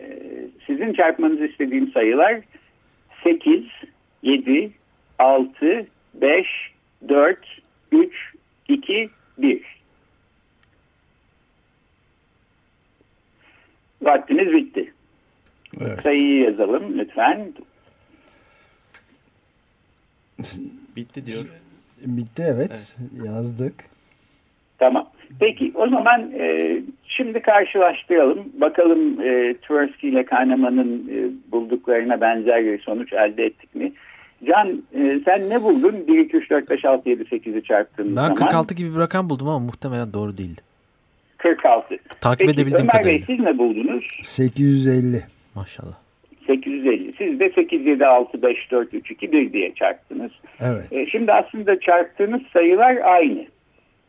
sizin 0.67 0.93
çarpmanızı 0.93 1.45
istediğim 1.45 1.91
sayılar 1.93 2.41
8, 3.25 3.65
7, 4.23 4.71
6, 5.19 5.87
5, 6.15 6.47
4, 7.09 7.39
3, 7.93 8.13
2, 8.69 9.11
1. 9.39 9.78
Vaktimiz 14.09 14.53
bitti. 14.53 14.93
Evet. 15.81 16.03
Sayıyı 16.03 16.45
yazalım 16.45 16.99
lütfen. 16.99 17.53
Bitti 20.97 21.27
diyor. 21.27 21.45
Bitti 22.01 22.43
evet. 22.47 22.71
evet. 22.71 23.27
Yazdık. 23.27 23.75
Tamam. 24.79 25.09
Peki 25.41 25.73
o 25.75 25.89
zaman 25.89 26.33
e, 26.33 26.77
şimdi 27.05 27.43
karşılaştıralım. 27.43 28.53
Bakalım 28.61 29.21
e, 29.21 29.55
Tversky 29.55 30.13
ile 30.13 30.25
Kahneman'ın 30.25 31.09
e, 31.13 31.53
bulduklarına 31.53 32.21
benzer 32.21 32.65
bir 32.65 32.79
sonuç 32.79 33.13
elde 33.13 33.45
ettik 33.45 33.75
mi? 33.75 33.93
Can 34.47 34.83
e, 34.95 35.21
sen 35.25 35.51
ne 35.51 35.63
buldun? 35.63 36.07
1, 36.09 36.19
2, 36.19 36.37
3, 36.37 36.51
4, 36.51 36.71
5, 36.71 36.85
6, 36.85 37.09
7, 37.09 37.23
8'i 37.23 37.63
çarptığın 37.63 38.15
zaman. 38.15 38.31
Ben 38.31 38.35
46 38.35 38.75
gibi 38.75 38.95
bir 38.95 38.99
rakam 38.99 39.31
buldum 39.31 39.49
ama 39.49 39.59
muhtemelen 39.59 40.13
doğru 40.13 40.39
değildi. 40.39 40.61
46. 41.39 41.99
Takip 42.21 42.47
Peki, 42.47 42.61
edebildiğim 42.61 42.89
Ömer 42.91 42.93
kadarıyla. 42.93 43.29
Bey 43.29 43.37
siz 43.37 43.45
ne 43.45 43.59
buldunuz? 43.59 44.05
850. 44.23 45.23
Maşallah. 45.55 45.97
850. 46.47 47.13
Siz 47.19 47.41
de 47.41 47.51
8, 47.55 47.87
7, 47.87 48.07
6, 48.07 48.43
5, 48.43 48.71
4, 48.71 48.95
3, 48.95 49.11
2, 49.11 49.33
1 49.33 49.53
diye 49.53 49.75
çarptınız. 49.75 50.33
Evet. 50.61 50.93
E, 50.93 51.07
şimdi 51.07 51.33
aslında 51.33 51.81
çarptığınız 51.81 52.43
sayılar 52.53 52.97
aynı. 52.97 53.47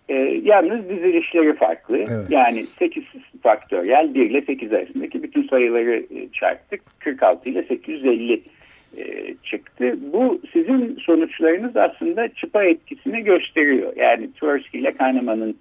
E, 0.09 0.15
yalnız 0.43 0.89
dizilişleri 0.89 1.55
farklı. 1.55 1.97
Evet. 1.97 2.29
Yani 2.29 2.63
8 2.63 3.03
faktöriyel 3.43 4.13
1 4.13 4.29
ile 4.29 4.41
8 4.41 4.73
arasındaki 4.73 5.23
bütün 5.23 5.47
sayıları 5.47 5.95
e, 5.95 6.29
çarptık. 6.33 6.81
46 6.99 7.49
ile 7.49 7.63
850 7.63 8.41
e, 8.97 9.35
çıktı. 9.43 9.95
Bu 10.13 10.41
sizin 10.53 10.99
sonuçlarınız 11.05 11.77
aslında 11.77 12.27
çıpa 12.27 12.63
etkisini 12.63 13.23
gösteriyor. 13.23 13.93
Yani 13.95 14.33
Tversky 14.33 14.83
ile 14.83 14.91
Kahneman'ın 14.91 15.55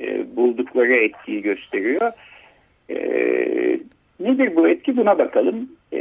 e, 0.00 0.36
buldukları 0.36 0.94
etkiyi 0.94 1.42
gösteriyor. 1.42 2.12
E, 2.90 2.96
nedir 4.20 4.56
bu 4.56 4.68
etki 4.68 4.96
buna 4.96 5.18
bakalım. 5.18 5.70
E, 5.92 6.00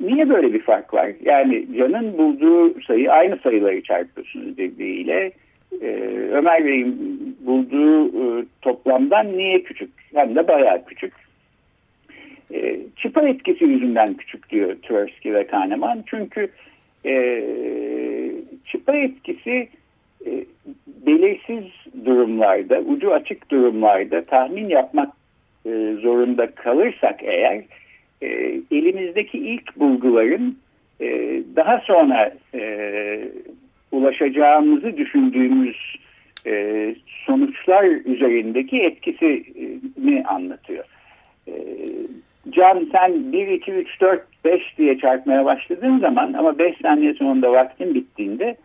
niye 0.00 0.28
böyle 0.28 0.52
bir 0.52 0.60
fark 0.60 0.94
var? 0.94 1.10
Yani 1.24 1.66
Can'ın 1.78 2.18
bulduğu 2.18 2.80
sayı 2.80 3.12
aynı 3.12 3.36
sayıları 3.36 3.82
çarpıyorsunuz 3.82 4.58
birbiriyle. 4.58 5.32
E, 5.82 5.86
Ömer 6.32 6.64
Bey'in 6.64 6.96
bulduğu 7.40 8.12
toplamdan 8.62 9.38
niye 9.38 9.62
küçük? 9.62 9.90
Hem 10.14 10.34
de 10.34 10.48
bayağı 10.48 10.84
küçük. 10.84 11.12
Çıpa 12.96 13.28
etkisi 13.28 13.64
yüzünden 13.64 14.14
küçük 14.14 14.50
diyor 14.50 14.76
Tversky 14.82 15.34
ve 15.34 15.46
Kahneman. 15.46 16.04
Çünkü 16.06 16.48
çıpa 18.66 18.96
etkisi 18.96 19.68
e, 20.26 20.44
belirsiz 21.06 21.64
durumlarda, 22.04 22.80
ucu 22.80 23.14
açık 23.14 23.50
durumlarda 23.50 24.24
tahmin 24.24 24.68
yapmak 24.68 25.08
e, 25.66 25.70
zorunda 26.02 26.50
kalırsak 26.50 27.20
eğer 27.22 27.62
e, 28.22 28.26
elimizdeki 28.70 29.38
ilk 29.38 29.76
bulguların 29.76 30.58
daha 31.56 31.78
sonra 31.78 32.32
ulaşacağımızı 33.92 34.96
düşündüğümüz 34.96 35.96
sonuçlar 37.26 37.84
üzerindeki 37.84 38.82
etkisini 38.82 40.24
anlatıyor. 40.26 40.84
Can 42.50 42.88
sen 42.92 43.32
1, 43.32 43.48
2, 43.48 43.72
3, 43.72 44.00
4, 44.00 44.22
5 44.44 44.78
diye 44.78 44.98
çarpmaya 44.98 45.44
başladığın 45.44 45.98
zaman 45.98 46.32
ama 46.32 46.58
5 46.58 46.76
saniye 46.82 47.14
sonunda 47.14 47.52
vaktin 47.52 47.94
bittiğinde 47.94 48.56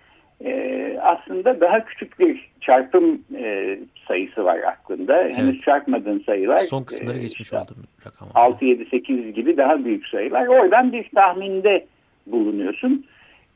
e, 0.45 0.97
aslında 1.01 1.61
daha 1.61 1.85
küçük 1.85 2.19
bir 2.19 2.49
çarpım 2.61 3.21
e, 3.37 3.79
sayısı 4.07 4.45
var 4.45 4.59
aklında. 4.59 5.21
Evet. 5.21 5.37
Henüz 5.37 5.59
çarpmadığın 5.59 6.23
sayılar. 6.25 6.59
Son 6.59 6.83
kısımları 6.83 7.17
e, 7.17 7.21
geçmiş 7.21 7.53
oldum 7.53 7.77
rakam. 8.05 8.29
6, 8.35 8.65
7, 8.65 8.85
8 8.85 9.33
gibi 9.33 9.57
daha 9.57 9.85
büyük 9.85 10.07
sayılar. 10.07 10.47
Oradan 10.47 10.91
bir 10.93 11.09
tahminde 11.15 11.85
bulunuyorsun. 12.27 13.05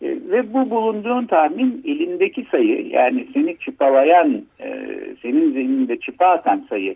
E, 0.01 0.07
ve 0.07 0.53
bu 0.53 0.69
bulunduğun 0.69 1.25
tahmin 1.25 1.83
elindeki 1.85 2.45
sayı 2.51 2.87
yani 2.87 3.27
seni 3.33 3.57
çıpalayan, 3.57 4.45
e, 4.59 4.89
senin 5.21 5.53
zihninde 5.53 5.99
çıpa 5.99 6.25
atan 6.25 6.65
sayı 6.69 6.95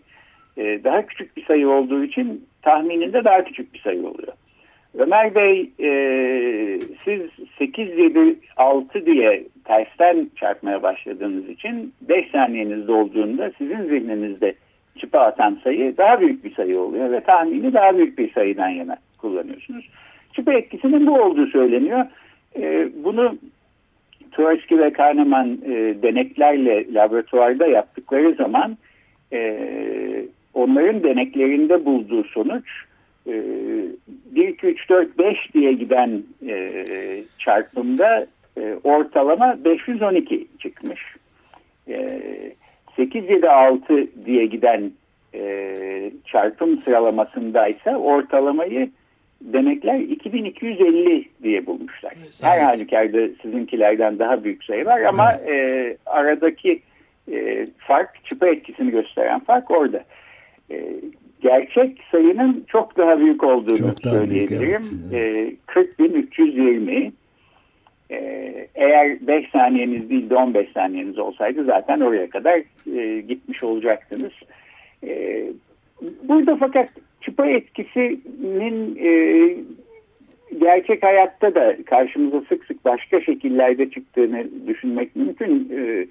e, 0.57 0.83
daha 0.83 1.05
küçük 1.05 1.37
bir 1.37 1.45
sayı 1.45 1.69
olduğu 1.69 2.03
için 2.03 2.45
tahmininde 2.61 3.23
daha 3.23 3.43
küçük 3.43 3.73
bir 3.73 3.79
sayı 3.79 3.99
oluyor. 3.99 4.33
Ömer 4.97 5.35
Bey 5.35 5.69
e, 5.79 5.89
siz 7.05 7.21
8, 7.57 7.97
7, 7.97 8.35
6 8.57 9.05
diye 9.05 9.43
tersten 9.65 10.29
çarpmaya 10.35 10.83
başladığınız 10.83 11.49
için 11.49 11.93
5 12.01 12.31
saniyeniz 12.31 12.87
dolduğunda 12.87 13.51
sizin 13.57 13.83
zihninizde 13.83 14.53
çıpa 14.97 15.19
atan 15.19 15.59
sayı 15.63 15.97
daha 15.97 16.21
büyük 16.21 16.43
bir 16.43 16.55
sayı 16.55 16.79
oluyor 16.79 17.11
ve 17.11 17.19
tahmini 17.19 17.73
daha 17.73 17.97
büyük 17.97 18.17
bir 18.17 18.33
sayıdan 18.33 18.69
yana 18.69 18.97
kullanıyorsunuz. 19.17 19.89
Çıpa 20.33 20.53
etkisinin 20.53 21.07
bu 21.07 21.21
olduğu 21.21 21.47
söyleniyor. 21.47 22.05
E, 22.59 22.89
bunu 23.03 23.37
Tversky 24.31 24.81
ve 24.81 24.93
Kahneman 24.93 25.57
e, 25.65 25.95
deneklerle 26.01 26.93
laboratuvarda 26.93 27.67
yaptıkları 27.67 28.33
zaman 28.33 28.77
e, 29.33 29.59
onların 30.53 31.03
deneklerinde 31.03 31.85
bulduğu 31.85 32.23
sonuç 32.23 32.87
1, 33.27 33.33
2, 34.57 34.67
3, 34.67 34.89
4, 34.89 35.19
5 35.19 35.53
diye 35.53 35.73
giden 35.73 36.23
e, 36.47 36.83
çarpımda 37.39 38.27
e, 38.57 38.75
ortalama 38.83 39.57
512 39.65 40.47
çıkmış. 40.59 41.01
E, 41.87 42.21
8, 42.95 43.29
7, 43.29 43.49
6 43.49 44.07
diye 44.25 44.45
giden 44.45 44.91
e, 45.33 46.11
çarpım 46.25 46.81
sıralamasında 46.81 47.67
ise 47.67 47.97
ortalamayı 47.97 48.89
demekler 49.41 49.99
2250 49.99 51.29
diye 51.43 51.65
bulmuşlar. 51.65 52.13
Evet, 52.21 52.39
Her 52.43 52.59
halükarda 52.59 53.27
sizinkilerden 53.41 54.19
daha 54.19 54.43
büyük 54.43 54.63
sayılar 54.63 55.01
ama 55.01 55.33
evet. 55.33 55.49
e, 55.49 55.97
aradaki 56.05 56.81
e, 57.31 57.67
fark, 57.77 58.25
çıpa 58.25 58.47
etkisini 58.47 58.91
gösteren 58.91 59.39
fark 59.39 59.71
orada. 59.71 60.03
E, 60.71 60.93
gerçek 61.41 62.03
sayının 62.11 62.65
çok 62.67 62.97
daha 62.97 63.19
büyük 63.19 63.43
olduğunu 63.43 63.77
çok 63.77 64.03
söyleyebilirim. 64.03 64.59
Büyük, 64.59 65.13
evet, 65.13 65.33
evet. 65.35 65.53
E, 65.67 66.01
40.320 66.01 67.11
e, 68.11 68.67
eğer 68.75 69.27
5 69.27 69.49
saniyeniz 69.49 70.09
değil 70.09 70.29
de 70.29 70.35
15 70.35 70.71
saniyeniz 70.71 71.19
olsaydı 71.19 71.63
zaten 71.63 71.99
oraya 71.99 72.29
kadar 72.29 72.61
e, 72.97 73.21
gitmiş 73.21 73.63
olacaktınız. 73.63 74.33
E, 75.03 75.43
burada 76.23 76.55
fakat 76.55 76.89
çıpa 77.21 77.47
etkisinin 77.47 78.95
e, 78.95 79.09
gerçek 80.59 81.03
hayatta 81.03 81.55
da 81.55 81.77
karşımıza 81.85 82.41
sık 82.49 82.65
sık 82.65 82.85
başka 82.85 83.21
şekillerde 83.21 83.89
çıktığını 83.89 84.67
düşünmek 84.67 85.15
mümkün. 85.15 85.71
E, 85.77 86.07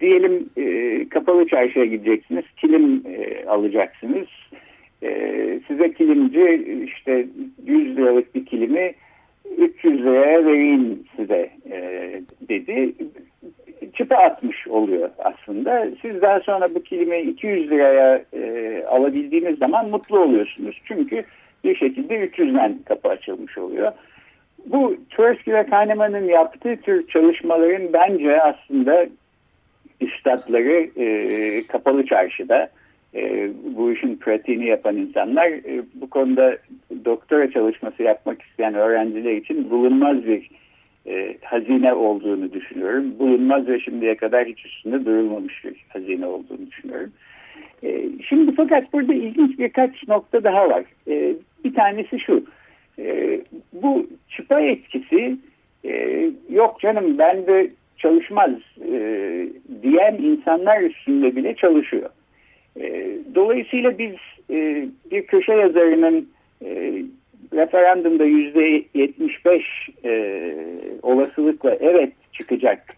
diyelim 0.00 0.50
e, 0.56 1.08
kapalı 1.08 1.48
çarşıya 1.48 1.84
gideceksiniz, 1.84 2.44
kilim 2.56 3.02
e, 3.06 3.46
alacaksınız. 3.46 4.28
E, 5.02 5.60
size 5.68 5.92
kilimci 5.92 6.66
işte 6.86 7.26
100 7.66 7.96
liralık 7.96 8.34
bir 8.34 8.46
kilimi 8.46 8.94
300 9.58 10.02
liraya 10.02 10.46
vereyim 10.46 11.04
size 11.16 11.50
e, 11.70 11.80
dedi. 12.48 12.94
Çıpa 13.94 14.16
atmış 14.16 14.68
oluyor 14.68 15.10
aslında. 15.18 15.86
Siz 16.02 16.22
daha 16.22 16.40
sonra 16.40 16.66
bu 16.74 16.82
kilimi 16.82 17.20
200 17.20 17.70
liraya 17.70 18.24
e, 18.32 18.84
alabildiğiniz 18.84 19.58
zaman 19.58 19.90
mutlu 19.90 20.18
oluyorsunuz. 20.18 20.80
Çünkü 20.84 21.24
bir 21.64 21.76
şekilde 21.76 22.26
300'den 22.26 22.78
kapı 22.84 23.08
açılmış 23.08 23.58
oluyor. 23.58 23.92
Bu 24.66 24.96
Tversky 25.16 25.56
ve 25.56 25.66
Kahneman'ın 25.66 26.24
yaptığı 26.28 26.76
tür 26.76 27.06
çalışmaların 27.06 27.92
bence 27.92 28.42
aslında 28.42 29.06
üstadları 30.00 31.00
e, 31.02 31.66
kapalı 31.66 32.06
çarşıda 32.06 32.70
e, 33.14 33.50
bu 33.76 33.92
işin 33.92 34.16
pratiğini 34.16 34.66
yapan 34.66 34.96
insanlar 34.96 35.46
e, 35.46 35.82
bu 35.94 36.10
konuda 36.10 36.58
doktora 37.04 37.50
çalışması 37.50 38.02
yapmak 38.02 38.42
isteyen 38.42 38.74
öğrenciler 38.74 39.32
için 39.32 39.70
bulunmaz 39.70 40.26
bir 40.26 40.50
e, 41.06 41.36
hazine 41.42 41.94
olduğunu 41.94 42.52
düşünüyorum. 42.52 43.18
Bulunmaz 43.18 43.68
ve 43.68 43.80
şimdiye 43.80 44.16
kadar 44.16 44.46
hiç 44.46 44.66
üstünde 44.66 45.04
durulmamış 45.04 45.64
bir 45.64 45.84
hazine 45.88 46.26
olduğunu 46.26 46.66
düşünüyorum. 46.70 47.12
E, 47.82 48.04
şimdi 48.28 48.54
fakat 48.54 48.92
burada 48.92 49.14
ilginç 49.14 49.58
birkaç 49.58 50.08
nokta 50.08 50.44
daha 50.44 50.70
var. 50.70 50.84
E, 51.08 51.34
bir 51.64 51.74
tanesi 51.74 52.20
şu. 52.20 52.44
E, 52.98 53.40
bu 53.72 54.06
çıpa 54.28 54.60
etkisi 54.60 55.36
e, 55.84 56.24
yok 56.50 56.80
canım 56.80 57.18
ben 57.18 57.46
de 57.46 57.70
çalışmaz 57.98 58.50
e, 58.92 58.98
diyen 59.82 60.14
insanlar 60.14 60.80
üstünde 60.80 61.36
bile 61.36 61.54
çalışıyor. 61.54 62.10
E, 62.76 63.16
dolayısıyla 63.34 63.98
biz 63.98 64.14
e, 64.50 64.88
bir 65.10 65.26
köşe 65.26 65.52
yazarının 65.52 66.28
e, 66.64 67.02
referandumda 67.52 68.24
yüzde 68.24 68.82
75 68.94 69.64
e, 70.04 70.42
olasılıkla 71.02 71.74
evet 71.74 72.12
çıkacak 72.32 72.96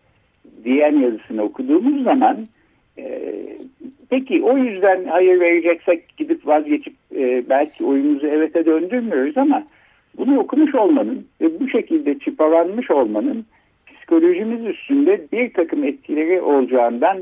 diyen 0.64 0.96
yazısını 0.96 1.42
okuduğumuz 1.42 2.04
zaman 2.04 2.46
peki 4.10 4.42
o 4.42 4.56
yüzden 4.56 5.04
hayır 5.04 5.40
vereceksek 5.40 6.16
gidip 6.16 6.46
vazgeçip 6.46 6.94
belki 7.48 7.84
oyumuzu 7.84 8.26
evete 8.26 8.66
döndürmüyoruz 8.66 9.38
ama 9.38 9.66
bunu 10.18 10.38
okumuş 10.38 10.74
olmanın 10.74 11.26
ve 11.40 11.60
bu 11.60 11.68
şekilde 11.68 12.18
çıpalanmış 12.18 12.90
olmanın 12.90 13.46
psikolojimiz 13.86 14.66
üstünde 14.66 15.26
bir 15.32 15.52
takım 15.52 15.84
etkileri 15.84 16.40
olacağından 16.40 17.18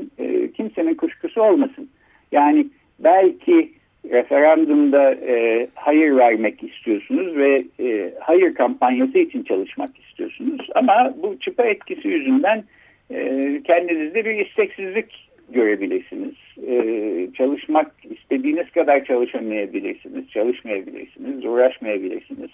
kimsenin 0.57 0.95
kuşkusu 0.95 1.41
olmasın. 1.41 1.89
Yani 2.31 2.67
belki 2.99 3.71
referandumda 4.11 5.13
e, 5.13 5.67
hayır 5.75 6.17
vermek 6.17 6.63
istiyorsunuz 6.63 7.37
ve 7.37 7.63
e, 7.79 8.13
hayır 8.19 8.53
kampanyası 8.53 9.19
için 9.19 9.43
çalışmak 9.43 9.89
istiyorsunuz. 9.99 10.67
Ama 10.75 11.13
bu 11.23 11.39
çıpa 11.39 11.65
etkisi 11.65 12.07
yüzünden 12.07 12.63
e, 13.11 13.61
kendinizde 13.63 14.25
bir 14.25 14.45
isteksizlik 14.45 15.29
görebilirsiniz. 15.49 16.35
E, 16.67 17.27
çalışmak 17.37 17.91
istediğiniz 18.09 18.71
kadar 18.71 19.05
çalışamayabilirsiniz, 19.05 20.29
çalışmayabilirsiniz, 20.29 21.45
uğraşmayabilirsiniz. 21.45 22.49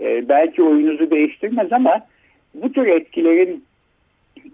E, 0.00 0.28
belki 0.28 0.62
oyunuzu 0.62 1.10
değiştirmez 1.10 1.72
ama 1.72 2.00
bu 2.54 2.72
tür 2.72 2.86
etkilerin 2.86 3.64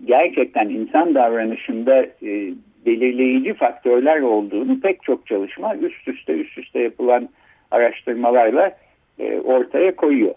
gerçekten 0.05 0.69
insan 0.69 1.15
davranışında 1.15 2.07
e, 2.23 2.53
belirleyici 2.87 3.55
faktörler 3.55 4.21
olduğunu 4.21 4.81
pek 4.81 5.03
çok 5.03 5.27
çalışma 5.27 5.77
üst 5.77 6.09
üste 6.09 6.33
üst 6.33 6.59
üste 6.59 6.81
yapılan 6.81 7.29
araştırmalarla 7.71 8.77
e, 9.19 9.41
ortaya 9.41 9.97
koyuyor. 9.97 10.35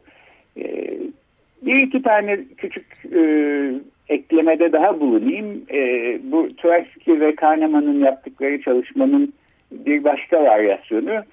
E, 0.57 0.97
bir 1.61 1.75
iki 1.75 2.01
tane 2.01 2.39
küçük 2.57 2.85
e, 3.15 3.21
eklemede 4.09 4.71
daha 4.71 4.99
bulunayım. 4.99 5.61
E, 5.73 5.79
bu 6.23 6.55
Tversky 6.55 7.19
ve 7.19 7.35
Kahneman'ın 7.35 7.99
yaptıkları 7.99 8.61
çalışmanın 8.61 9.33
bir 9.71 10.03
başka 10.03 10.43
varyasyonu. 10.43 11.23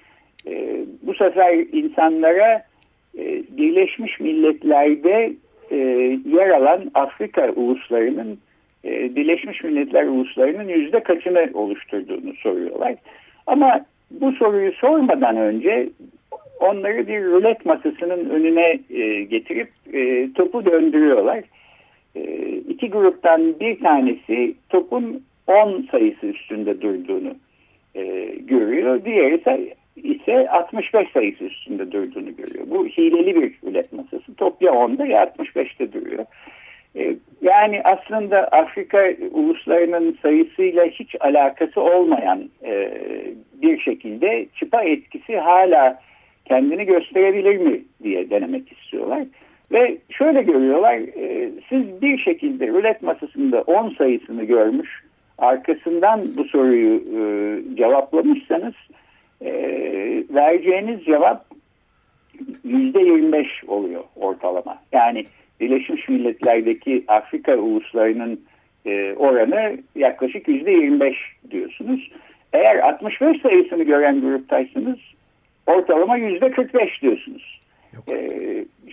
E, 0.47 0.79
bu 1.01 1.13
sefer 1.13 1.53
insanlara 1.73 2.63
e, 3.17 3.43
Birleşmiş 3.57 4.19
Milletler'de 4.19 5.33
e, 5.71 5.77
yer 6.25 6.49
alan 6.49 6.91
Afrika 6.93 7.51
uluslarının 7.51 8.39
e, 8.85 9.15
Birleşmiş 9.15 9.63
Milletler 9.63 10.03
uluslarının 10.03 10.67
yüzde 10.67 11.03
kaçını 11.03 11.49
oluşturduğunu 11.53 12.33
soruyorlar. 12.33 12.95
Ama 13.47 13.85
bu 14.11 14.31
soruyu 14.31 14.71
sormadan 14.71 15.37
önce 15.37 15.89
onları 16.59 17.07
bir 17.07 17.23
rulet 17.23 17.65
masasının 17.65 18.29
önüne 18.29 18.79
e, 18.89 19.23
getirip 19.23 19.69
e, 19.93 20.33
topu 20.33 20.65
döndürüyorlar. 20.65 21.43
E, 22.15 22.23
iki 22.69 22.89
gruptan 22.89 23.59
bir 23.59 23.79
tanesi 23.79 24.53
topun 24.69 25.23
10 25.47 25.87
sayısı 25.91 26.25
üstünde 26.25 26.81
durduğunu 26.81 27.35
e, 27.95 28.25
görüyor. 28.39 29.05
Diğeri 29.05 29.35
ise, 29.35 29.75
ise 29.95 30.49
65 30.49 31.11
sayısı 31.11 31.43
üstünde 31.43 31.91
durduğunu 31.91 32.35
görüyor. 32.35 32.65
Bu 32.69 32.87
hileli 32.87 33.35
bir 33.35 33.53
rulet 33.63 33.93
masası. 33.93 34.35
Top 34.37 34.61
ya 34.61 34.71
10'da 34.71 35.05
ya 35.05 35.23
65'te 35.23 35.93
duruyor. 35.93 36.25
E, 36.95 37.15
yani 37.41 37.81
aslında 37.83 38.47
Afrika 38.47 39.13
uluslarının 39.31 40.17
sayısıyla 40.21 40.85
hiç 40.85 41.15
alakası 41.19 41.81
olmayan 41.81 42.49
e, 42.63 42.93
bir 43.61 43.79
şekilde 43.79 44.45
çıpa 44.59 44.83
etkisi 44.83 45.37
hala 45.37 45.99
kendini 46.45 46.85
gösterebilir 46.85 47.57
mi 47.57 47.81
diye 48.03 48.29
denemek 48.29 48.71
istiyorlar. 48.71 49.23
Ve 49.71 49.97
şöyle 50.09 50.41
görüyorlar, 50.41 50.93
e, 50.93 51.51
siz 51.69 52.01
bir 52.01 52.17
şekilde 52.17 52.67
rulet 52.67 53.01
masasında 53.01 53.61
10 53.61 53.89
sayısını 53.89 54.43
görmüş, 54.43 55.03
arkasından 55.37 56.21
bu 56.37 56.43
soruyu 56.43 57.01
cevaplamışsanız 57.75 58.73
vereceğiniz 60.29 61.05
cevap 61.05 61.45
%25 62.65 63.45
oluyor 63.67 64.03
ortalama. 64.15 64.77
Yani 64.91 65.25
Birleşmiş 65.59 66.09
Milletler'deki 66.09 67.03
Afrika 67.07 67.55
uluslarının 67.55 68.41
e, 68.85 69.13
oranı 69.13 69.77
yaklaşık 69.95 70.47
%25 70.47 71.15
diyorsunuz. 71.51 72.11
Eğer 72.53 72.77
65 72.77 73.41
sayısını 73.41 73.83
gören 73.83 74.21
gruptaysanız 74.21 74.97
ortalama 75.67 76.17
%45 76.17 77.01
diyorsunuz. 77.01 77.61
E, 78.09 78.29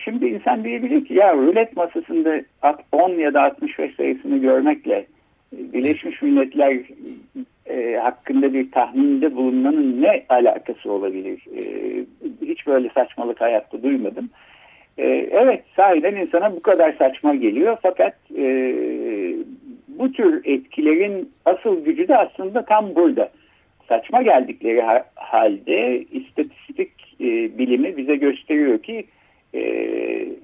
şimdi 0.05 0.27
insan 0.27 0.65
diyebilir 0.65 1.05
ki 1.05 1.15
ya 1.15 1.35
rulet 1.35 1.77
masasında 1.77 2.41
10 2.93 3.11
ya 3.11 3.35
da 3.35 3.43
65 3.43 3.95
sayısını 3.95 4.39
görmekle 4.39 5.07
Birleşmiş 5.53 6.23
Milletler 6.23 6.77
e, 7.67 7.97
hakkında 7.97 8.53
bir 8.53 8.71
tahminde 8.71 9.37
bulunmanın 9.37 10.03
ne 10.03 10.25
alakası 10.29 10.93
olabilir? 10.93 11.43
E, 11.57 11.63
hiç 12.47 12.67
böyle 12.67 12.91
saçmalık 12.95 13.41
hayatta 13.41 13.83
duymadım. 13.83 14.31
E, 15.01 15.29
evet 15.31 15.63
sahiden 15.77 16.17
insana 16.17 16.57
bu 16.57 16.61
kadar 16.61 16.93
saçma 16.93 17.35
geliyor 17.35 17.77
fakat 17.83 18.15
e, 18.37 18.45
bu 19.89 20.13
tür 20.13 20.41
etkilerin 20.45 21.31
asıl 21.45 21.85
gücü 21.85 22.09
de 22.09 22.17
aslında 22.17 22.65
tam 22.65 22.95
burada. 22.95 23.31
Saçma 23.89 24.23
geldikleri 24.23 24.83
halde 25.15 26.05
istatistik 26.13 26.91
e, 27.21 27.59
bilimi 27.59 27.97
bize 27.97 28.17
gösteriyor 28.17 28.79
ki 28.79 29.05
e, 29.55 29.63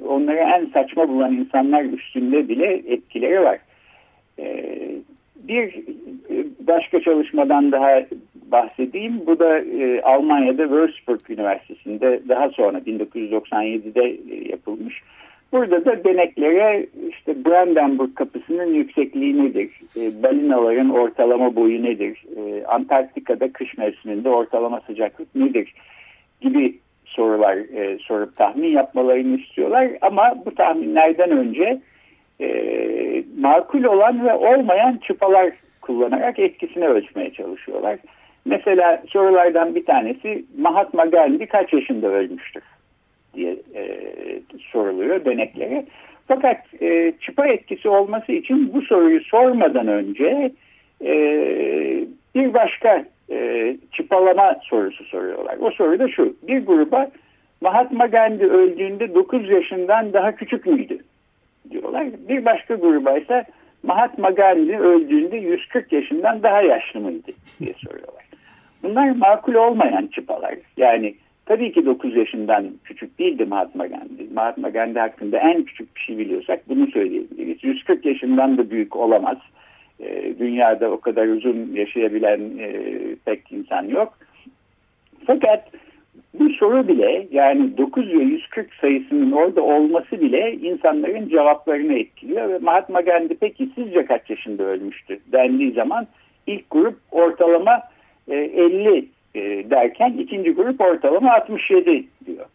onları 0.09 0.37
en 0.39 0.67
saçma 0.67 1.09
bulan 1.09 1.33
insanlar 1.33 1.85
üstünde 1.85 2.49
bile 2.49 2.83
etkileri 2.87 3.41
var. 3.41 3.59
E, 4.39 4.65
bir 5.37 5.75
başka 6.61 7.01
çalışmadan 7.01 7.73
daha 7.73 8.03
bahsedeyim. 8.53 9.27
Bu 9.27 9.39
da 9.39 9.59
e, 9.59 10.03
Almanya'da 10.03 10.63
Würzburg 10.63 11.31
Üniversitesi'nde 11.31 12.21
daha 12.29 12.51
sonra 12.51 12.79
1997'de 12.79 14.35
e, 14.35 14.49
yapılmış. 14.49 15.03
Burada 15.53 15.85
da 15.85 16.05
deneklere 16.05 16.87
işte 17.11 17.45
Brandenburg 17.45 18.15
kapısının 18.15 18.75
yüksekliği 18.75 19.45
nedir? 19.45 19.71
E, 19.97 20.23
balinaların 20.23 20.91
ortalama 20.91 21.57
boyu 21.57 21.83
nedir? 21.83 22.25
E, 22.37 22.65
Antarktika'da 22.65 23.53
kış 23.53 23.79
mevsiminde 23.79 24.29
ortalama 24.29 24.81
sıcaklık 24.81 25.35
nedir? 25.35 25.75
Gibi 26.41 26.79
sorular 27.05 27.57
e, 27.57 27.99
sorup 27.99 28.37
tahmin 28.37 28.69
yapmalarını 28.69 29.41
istiyorlar. 29.41 29.89
Ama 30.01 30.35
bu 30.47 30.55
tahminlerden 30.55 31.31
önce 31.31 31.81
e, 32.41 33.25
makul 33.39 33.85
olan 33.85 34.27
ve 34.27 34.35
olmayan 34.35 34.97
çıpalar 34.97 35.53
kullanarak 35.81 36.39
etkisini 36.39 36.89
ölçmeye 36.89 37.31
çalışıyorlar. 37.33 37.99
Mesela 38.47 39.03
sorulardan 39.09 39.75
bir 39.75 39.85
tanesi 39.85 40.45
Mahatma 40.59 41.05
Gandhi 41.05 41.47
kaç 41.47 41.73
yaşında 41.73 42.09
ölmüştür 42.09 42.63
diye 43.35 43.57
e, 43.75 44.01
soruluyor 44.73 45.25
deneklere. 45.25 45.85
Fakat 46.29 46.57
e, 46.81 47.13
çıpa 47.21 47.47
etkisi 47.47 47.89
olması 47.89 48.33
için 48.33 48.73
bu 48.75 48.83
soruyu 48.83 49.21
sormadan 49.21 49.89
önce 49.89 50.53
e, 51.05 51.15
bir 52.35 52.55
başka 52.55 53.05
e, 53.31 53.77
çıpalama 53.93 54.57
sorusu 54.63 55.05
soruyorlar. 55.05 55.57
O 55.61 55.71
soru 55.71 55.99
da 55.99 56.09
şu. 56.09 56.37
Bir 56.43 56.67
gruba 56.67 57.11
Mahatma 57.61 58.07
Gandhi 58.07 58.47
öldüğünde 58.47 59.15
9 59.15 59.51
yaşından 59.51 60.13
daha 60.13 60.37
küçük 60.37 60.67
müydü 60.67 60.99
diyorlar. 61.71 62.07
Bir 62.29 62.45
başka 62.45 62.75
gruba 62.75 63.19
ise 63.19 63.45
Mahatma 63.83 64.31
Gandhi 64.31 64.79
öldüğünde 64.79 65.37
140 65.37 65.93
yaşından 65.93 66.43
daha 66.43 66.63
yaşlı 66.63 67.01
mıydı 67.01 67.33
diye 67.61 67.73
soruyorlar. 67.73 68.26
Bunlar 68.87 69.11
makul 69.11 69.55
olmayan 69.55 70.07
çıpalar. 70.07 70.55
Yani 70.77 71.15
tabii 71.47 71.73
ki 71.73 71.87
9 71.87 72.17
yaşından 72.17 72.71
küçük 72.85 73.19
değildi 73.19 73.45
Mahatma 73.45 73.87
Gandhi. 73.87 74.29
Mahatma 74.35 74.69
Gandhi 74.69 75.01
hakkında 75.01 75.39
en 75.39 75.65
küçük 75.65 75.97
bir 75.97 76.01
şey 76.01 76.19
biliyorsak 76.19 76.69
bunu 76.69 76.87
söyleyebiliriz. 76.91 77.65
140 77.65 78.05
yaşından 78.05 78.59
da 78.59 78.71
büyük 78.71 78.97
olamaz. 78.97 79.37
E, 80.01 80.39
dünyada 80.39 80.91
o 80.91 81.01
kadar 81.01 81.27
uzun 81.27 81.71
yaşayabilen 81.75 82.41
e, 82.59 82.71
pek 83.25 83.53
insan 83.53 83.83
yok. 83.83 84.19
Fakat 85.27 85.71
bu 86.39 86.51
soru 86.51 86.89
bile 86.89 87.27
yani 87.31 87.79
9 87.79 88.09
ve 88.09 88.23
140 88.23 88.75
sayısının 88.75 89.33
orada 89.33 89.63
olması 89.63 90.21
bile 90.21 90.53
insanların 90.53 91.29
cevaplarını 91.29 91.99
etkiliyor 91.99 92.49
ve 92.49 92.59
Mahatma 92.59 93.01
Gandhi 93.01 93.37
peki 93.41 93.69
sizce 93.75 94.05
kaç 94.05 94.31
yaşında 94.31 94.63
ölmüştü 94.63 95.19
dendiği 95.33 95.73
zaman 95.73 96.07
ilk 96.47 96.71
grup 96.71 96.97
ortalama 97.11 97.83
50 98.29 99.09
e, 99.35 99.41
e, 99.41 99.71
derken 99.71 100.13
ikinci 100.19 100.51
grup 100.51 100.81
ortalama 100.81 101.33
67 101.35 102.05
diyor. 102.27 102.47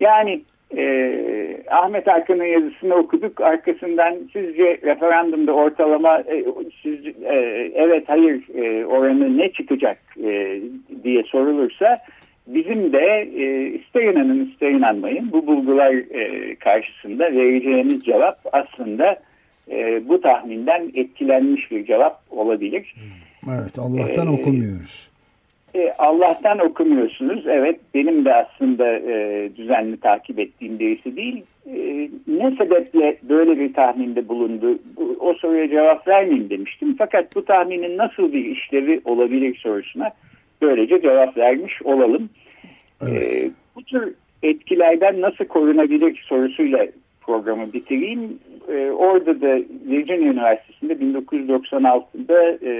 Yani 0.00 0.42
e, 0.76 1.62
Ahmet 1.70 2.06
Hakan'ın 2.06 2.44
yazısını 2.44 2.94
okuduk. 2.94 3.40
Arkasından 3.40 4.16
sizce 4.32 4.80
referandumda 4.82 5.52
ortalama 5.52 6.18
e, 6.18 6.44
siz, 6.82 7.06
e, 7.06 7.36
evet 7.74 8.04
hayır 8.08 8.42
e, 8.54 8.86
oranı 8.86 9.38
ne 9.38 9.52
çıkacak 9.52 9.98
e, 10.24 10.60
diye 11.04 11.22
sorulursa 11.22 11.98
bizim 12.46 12.92
de 12.92 13.28
e, 13.36 13.66
ister 13.66 14.02
inanın 14.02 14.46
ister 14.46 14.70
inanmayın 14.70 15.32
bu 15.32 15.46
bulgular 15.46 15.92
e, 15.92 16.54
karşısında 16.54 17.32
vereceğimiz 17.32 18.04
cevap 18.04 18.38
aslında 18.52 19.20
e, 19.70 20.08
bu 20.08 20.20
tahminden 20.20 20.90
etkilenmiş 20.94 21.70
bir 21.70 21.86
cevap 21.86 22.20
olabilir. 22.30 22.94
Evet 23.48 23.78
Allah'tan 23.78 24.26
ee, 24.26 24.30
okumuyoruz. 24.30 25.08
E, 25.74 25.92
Allah'tan 25.98 26.58
okumuyorsunuz. 26.58 27.46
Evet 27.46 27.80
benim 27.94 28.24
de 28.24 28.34
aslında 28.34 28.98
e, 28.98 29.48
düzenli 29.56 29.96
takip 29.96 30.38
ettiğim 30.38 30.78
birisi 30.78 31.16
değil. 31.16 31.44
E, 31.66 32.08
ne 32.26 32.50
sebeple 32.50 33.16
böyle 33.22 33.58
bir 33.58 33.74
tahminde 33.74 34.28
bulundu? 34.28 34.78
Bu, 34.96 35.16
o 35.20 35.34
soruya 35.34 35.68
cevap 35.68 36.08
vermeyeyim 36.08 36.50
demiştim. 36.50 36.94
Fakat 36.98 37.36
bu 37.36 37.44
tahminin 37.44 37.98
nasıl 37.98 38.32
bir 38.32 38.44
işlevi 38.44 39.00
olabilir 39.04 39.56
sorusuna 39.62 40.10
böylece 40.62 41.02
cevap 41.02 41.36
vermiş 41.36 41.82
olalım. 41.82 42.30
Evet. 43.02 43.34
E, 43.34 43.50
bu 43.76 43.82
tür 43.82 44.14
etkilerden 44.42 45.20
nasıl 45.20 45.44
korunabilir 45.44 46.24
sorusuyla 46.28 46.86
programı 47.20 47.72
bitireyim. 47.72 48.38
E, 48.68 48.90
orada 48.90 49.40
da 49.40 49.58
Virginia 49.86 50.32
Üniversitesi'nde 50.32 50.92
1996'da 50.92 52.58
e, 52.62 52.72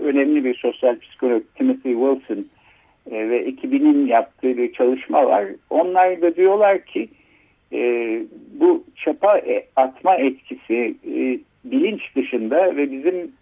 önemli 0.00 0.44
bir 0.44 0.54
sosyal 0.54 0.98
psikolog 0.98 1.42
Timothy 1.54 1.94
Wilson 1.94 2.46
e, 3.10 3.28
ve 3.28 3.36
ekibinin 3.36 4.06
yaptığı 4.06 4.56
bir 4.56 4.72
çalışma 4.72 5.26
var. 5.26 5.44
Onlar 5.70 6.22
da 6.22 6.36
diyorlar 6.36 6.84
ki 6.84 7.08
e, 7.72 8.20
bu 8.60 8.84
çapa 8.96 9.38
e, 9.38 9.66
atma 9.76 10.16
etkisi 10.16 10.94
e, 11.06 11.38
bilinç 11.64 12.16
dışında 12.16 12.76
ve 12.76 12.92
bizim 12.92 13.32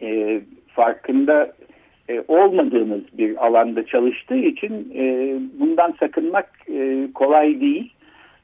e, 0.00 0.40
farkında 0.68 1.52
e, 2.08 2.24
olmadığımız 2.28 3.02
bir 3.18 3.46
alanda 3.46 3.86
çalıştığı 3.86 4.36
için 4.36 4.92
e, 4.94 5.34
bundan 5.60 5.94
sakınmak 6.00 6.50
e, 6.68 7.08
kolay 7.14 7.60
değil. 7.60 7.92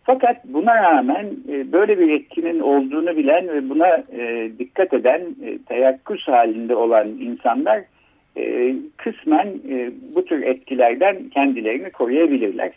Fakat 0.04 0.44
buna 0.44 0.82
rağmen 0.82 1.26
e, 1.48 1.72
böyle 1.72 1.98
bir 1.98 2.12
etkinin 2.12 2.60
olduğunu 2.60 3.16
bilen 3.16 3.48
ve 3.48 3.68
buna 3.68 3.88
e, 4.12 4.50
dikkat 4.58 4.94
eden, 4.94 5.20
e, 5.20 5.58
teyakkuz 5.68 6.28
halinde 6.28 6.76
olan 6.76 7.08
insanlar 7.08 7.82
e, 8.36 8.74
kısmen 8.96 9.48
bu 10.14 10.24
tür 10.24 10.42
etkilerden 10.42 11.28
kendilerini 11.28 11.90
koruyabilirler. 11.90 12.70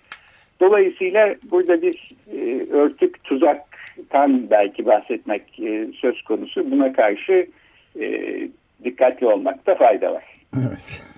Dolayısıyla 0.60 1.36
burada 1.52 1.82
bir 1.82 2.12
e, 2.34 2.66
örtük 2.72 3.24
tuzaktan 3.24 4.50
belki 4.50 4.86
bahsetmek 4.86 5.44
söz 6.02 6.22
konusu. 6.22 6.72
Buna 6.72 6.94
karşı 6.94 7.48
dikkatli 8.84 9.28
olmakta 9.28 9.76
fayda 9.76 10.14
var. 10.14 10.24
Evet. 10.58 11.15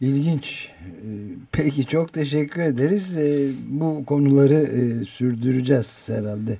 İlginç. 0.00 0.68
Ee, 0.68 1.08
peki 1.52 1.86
çok 1.86 2.12
teşekkür 2.12 2.62
ederiz. 2.62 3.18
Ee, 3.18 3.48
bu 3.68 4.04
konuları 4.06 4.54
e, 4.54 5.04
sürdüreceğiz 5.04 6.08
herhalde. 6.08 6.52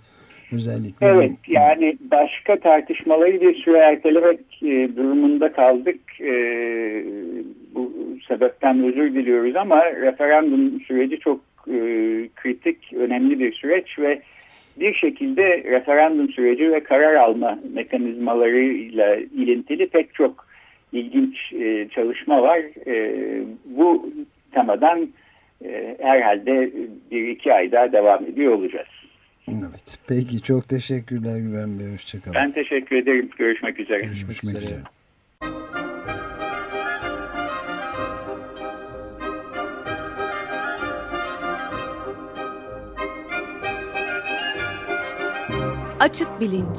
Özellikle. 0.52 1.06
Evet 1.06 1.32
yani 1.48 1.96
başka 2.10 2.60
tartışmaları 2.60 3.40
bir 3.40 3.54
süre 3.54 3.78
ertelemek 3.78 4.40
e, 4.62 4.96
durumunda 4.96 5.52
kaldık. 5.52 6.00
E, 6.20 6.32
bu 7.74 7.92
sebepten 8.28 8.84
özür 8.84 9.14
diliyoruz 9.14 9.56
ama 9.56 9.84
referandum 9.84 10.80
süreci 10.80 11.18
çok 11.18 11.40
kritik, 12.36 12.92
önemli 12.92 13.38
bir 13.38 13.52
süreç 13.52 13.98
ve 13.98 14.22
bir 14.80 14.94
şekilde 14.94 15.64
referandum 15.64 16.28
süreci 16.28 16.72
ve 16.72 16.80
karar 16.84 17.14
alma 17.14 17.58
mekanizmalarıyla 17.74 19.16
ilintili 19.16 19.88
pek 19.88 20.14
çok 20.14 20.45
ilginç 20.92 21.52
e, 21.52 21.88
çalışma 21.88 22.42
var. 22.42 22.60
E, 22.86 23.20
bu 23.64 24.10
temadan 24.52 25.08
e, 25.64 25.96
herhalde 26.00 26.70
bir 27.10 27.28
iki 27.28 27.52
ay 27.52 27.72
daha 27.72 27.92
devam 27.92 28.24
ediyor 28.24 28.52
olacağız. 28.52 28.88
Evet. 29.48 29.98
Peki 30.08 30.42
çok 30.42 30.68
teşekkürler 30.68 31.38
Güven 31.38 31.78
Bey. 31.78 31.92
Hoşçakalın. 31.92 32.34
Ben 32.34 32.52
teşekkür 32.52 32.96
ederim. 32.96 33.30
Görüşmek 33.38 33.80
üzere. 33.80 33.98
Görüşmek, 33.98 34.28
Görüşmek 34.28 34.62
üzere. 34.62 34.64
üzere. 34.64 34.82
Açık 46.00 46.40
Bilinç 46.40 46.78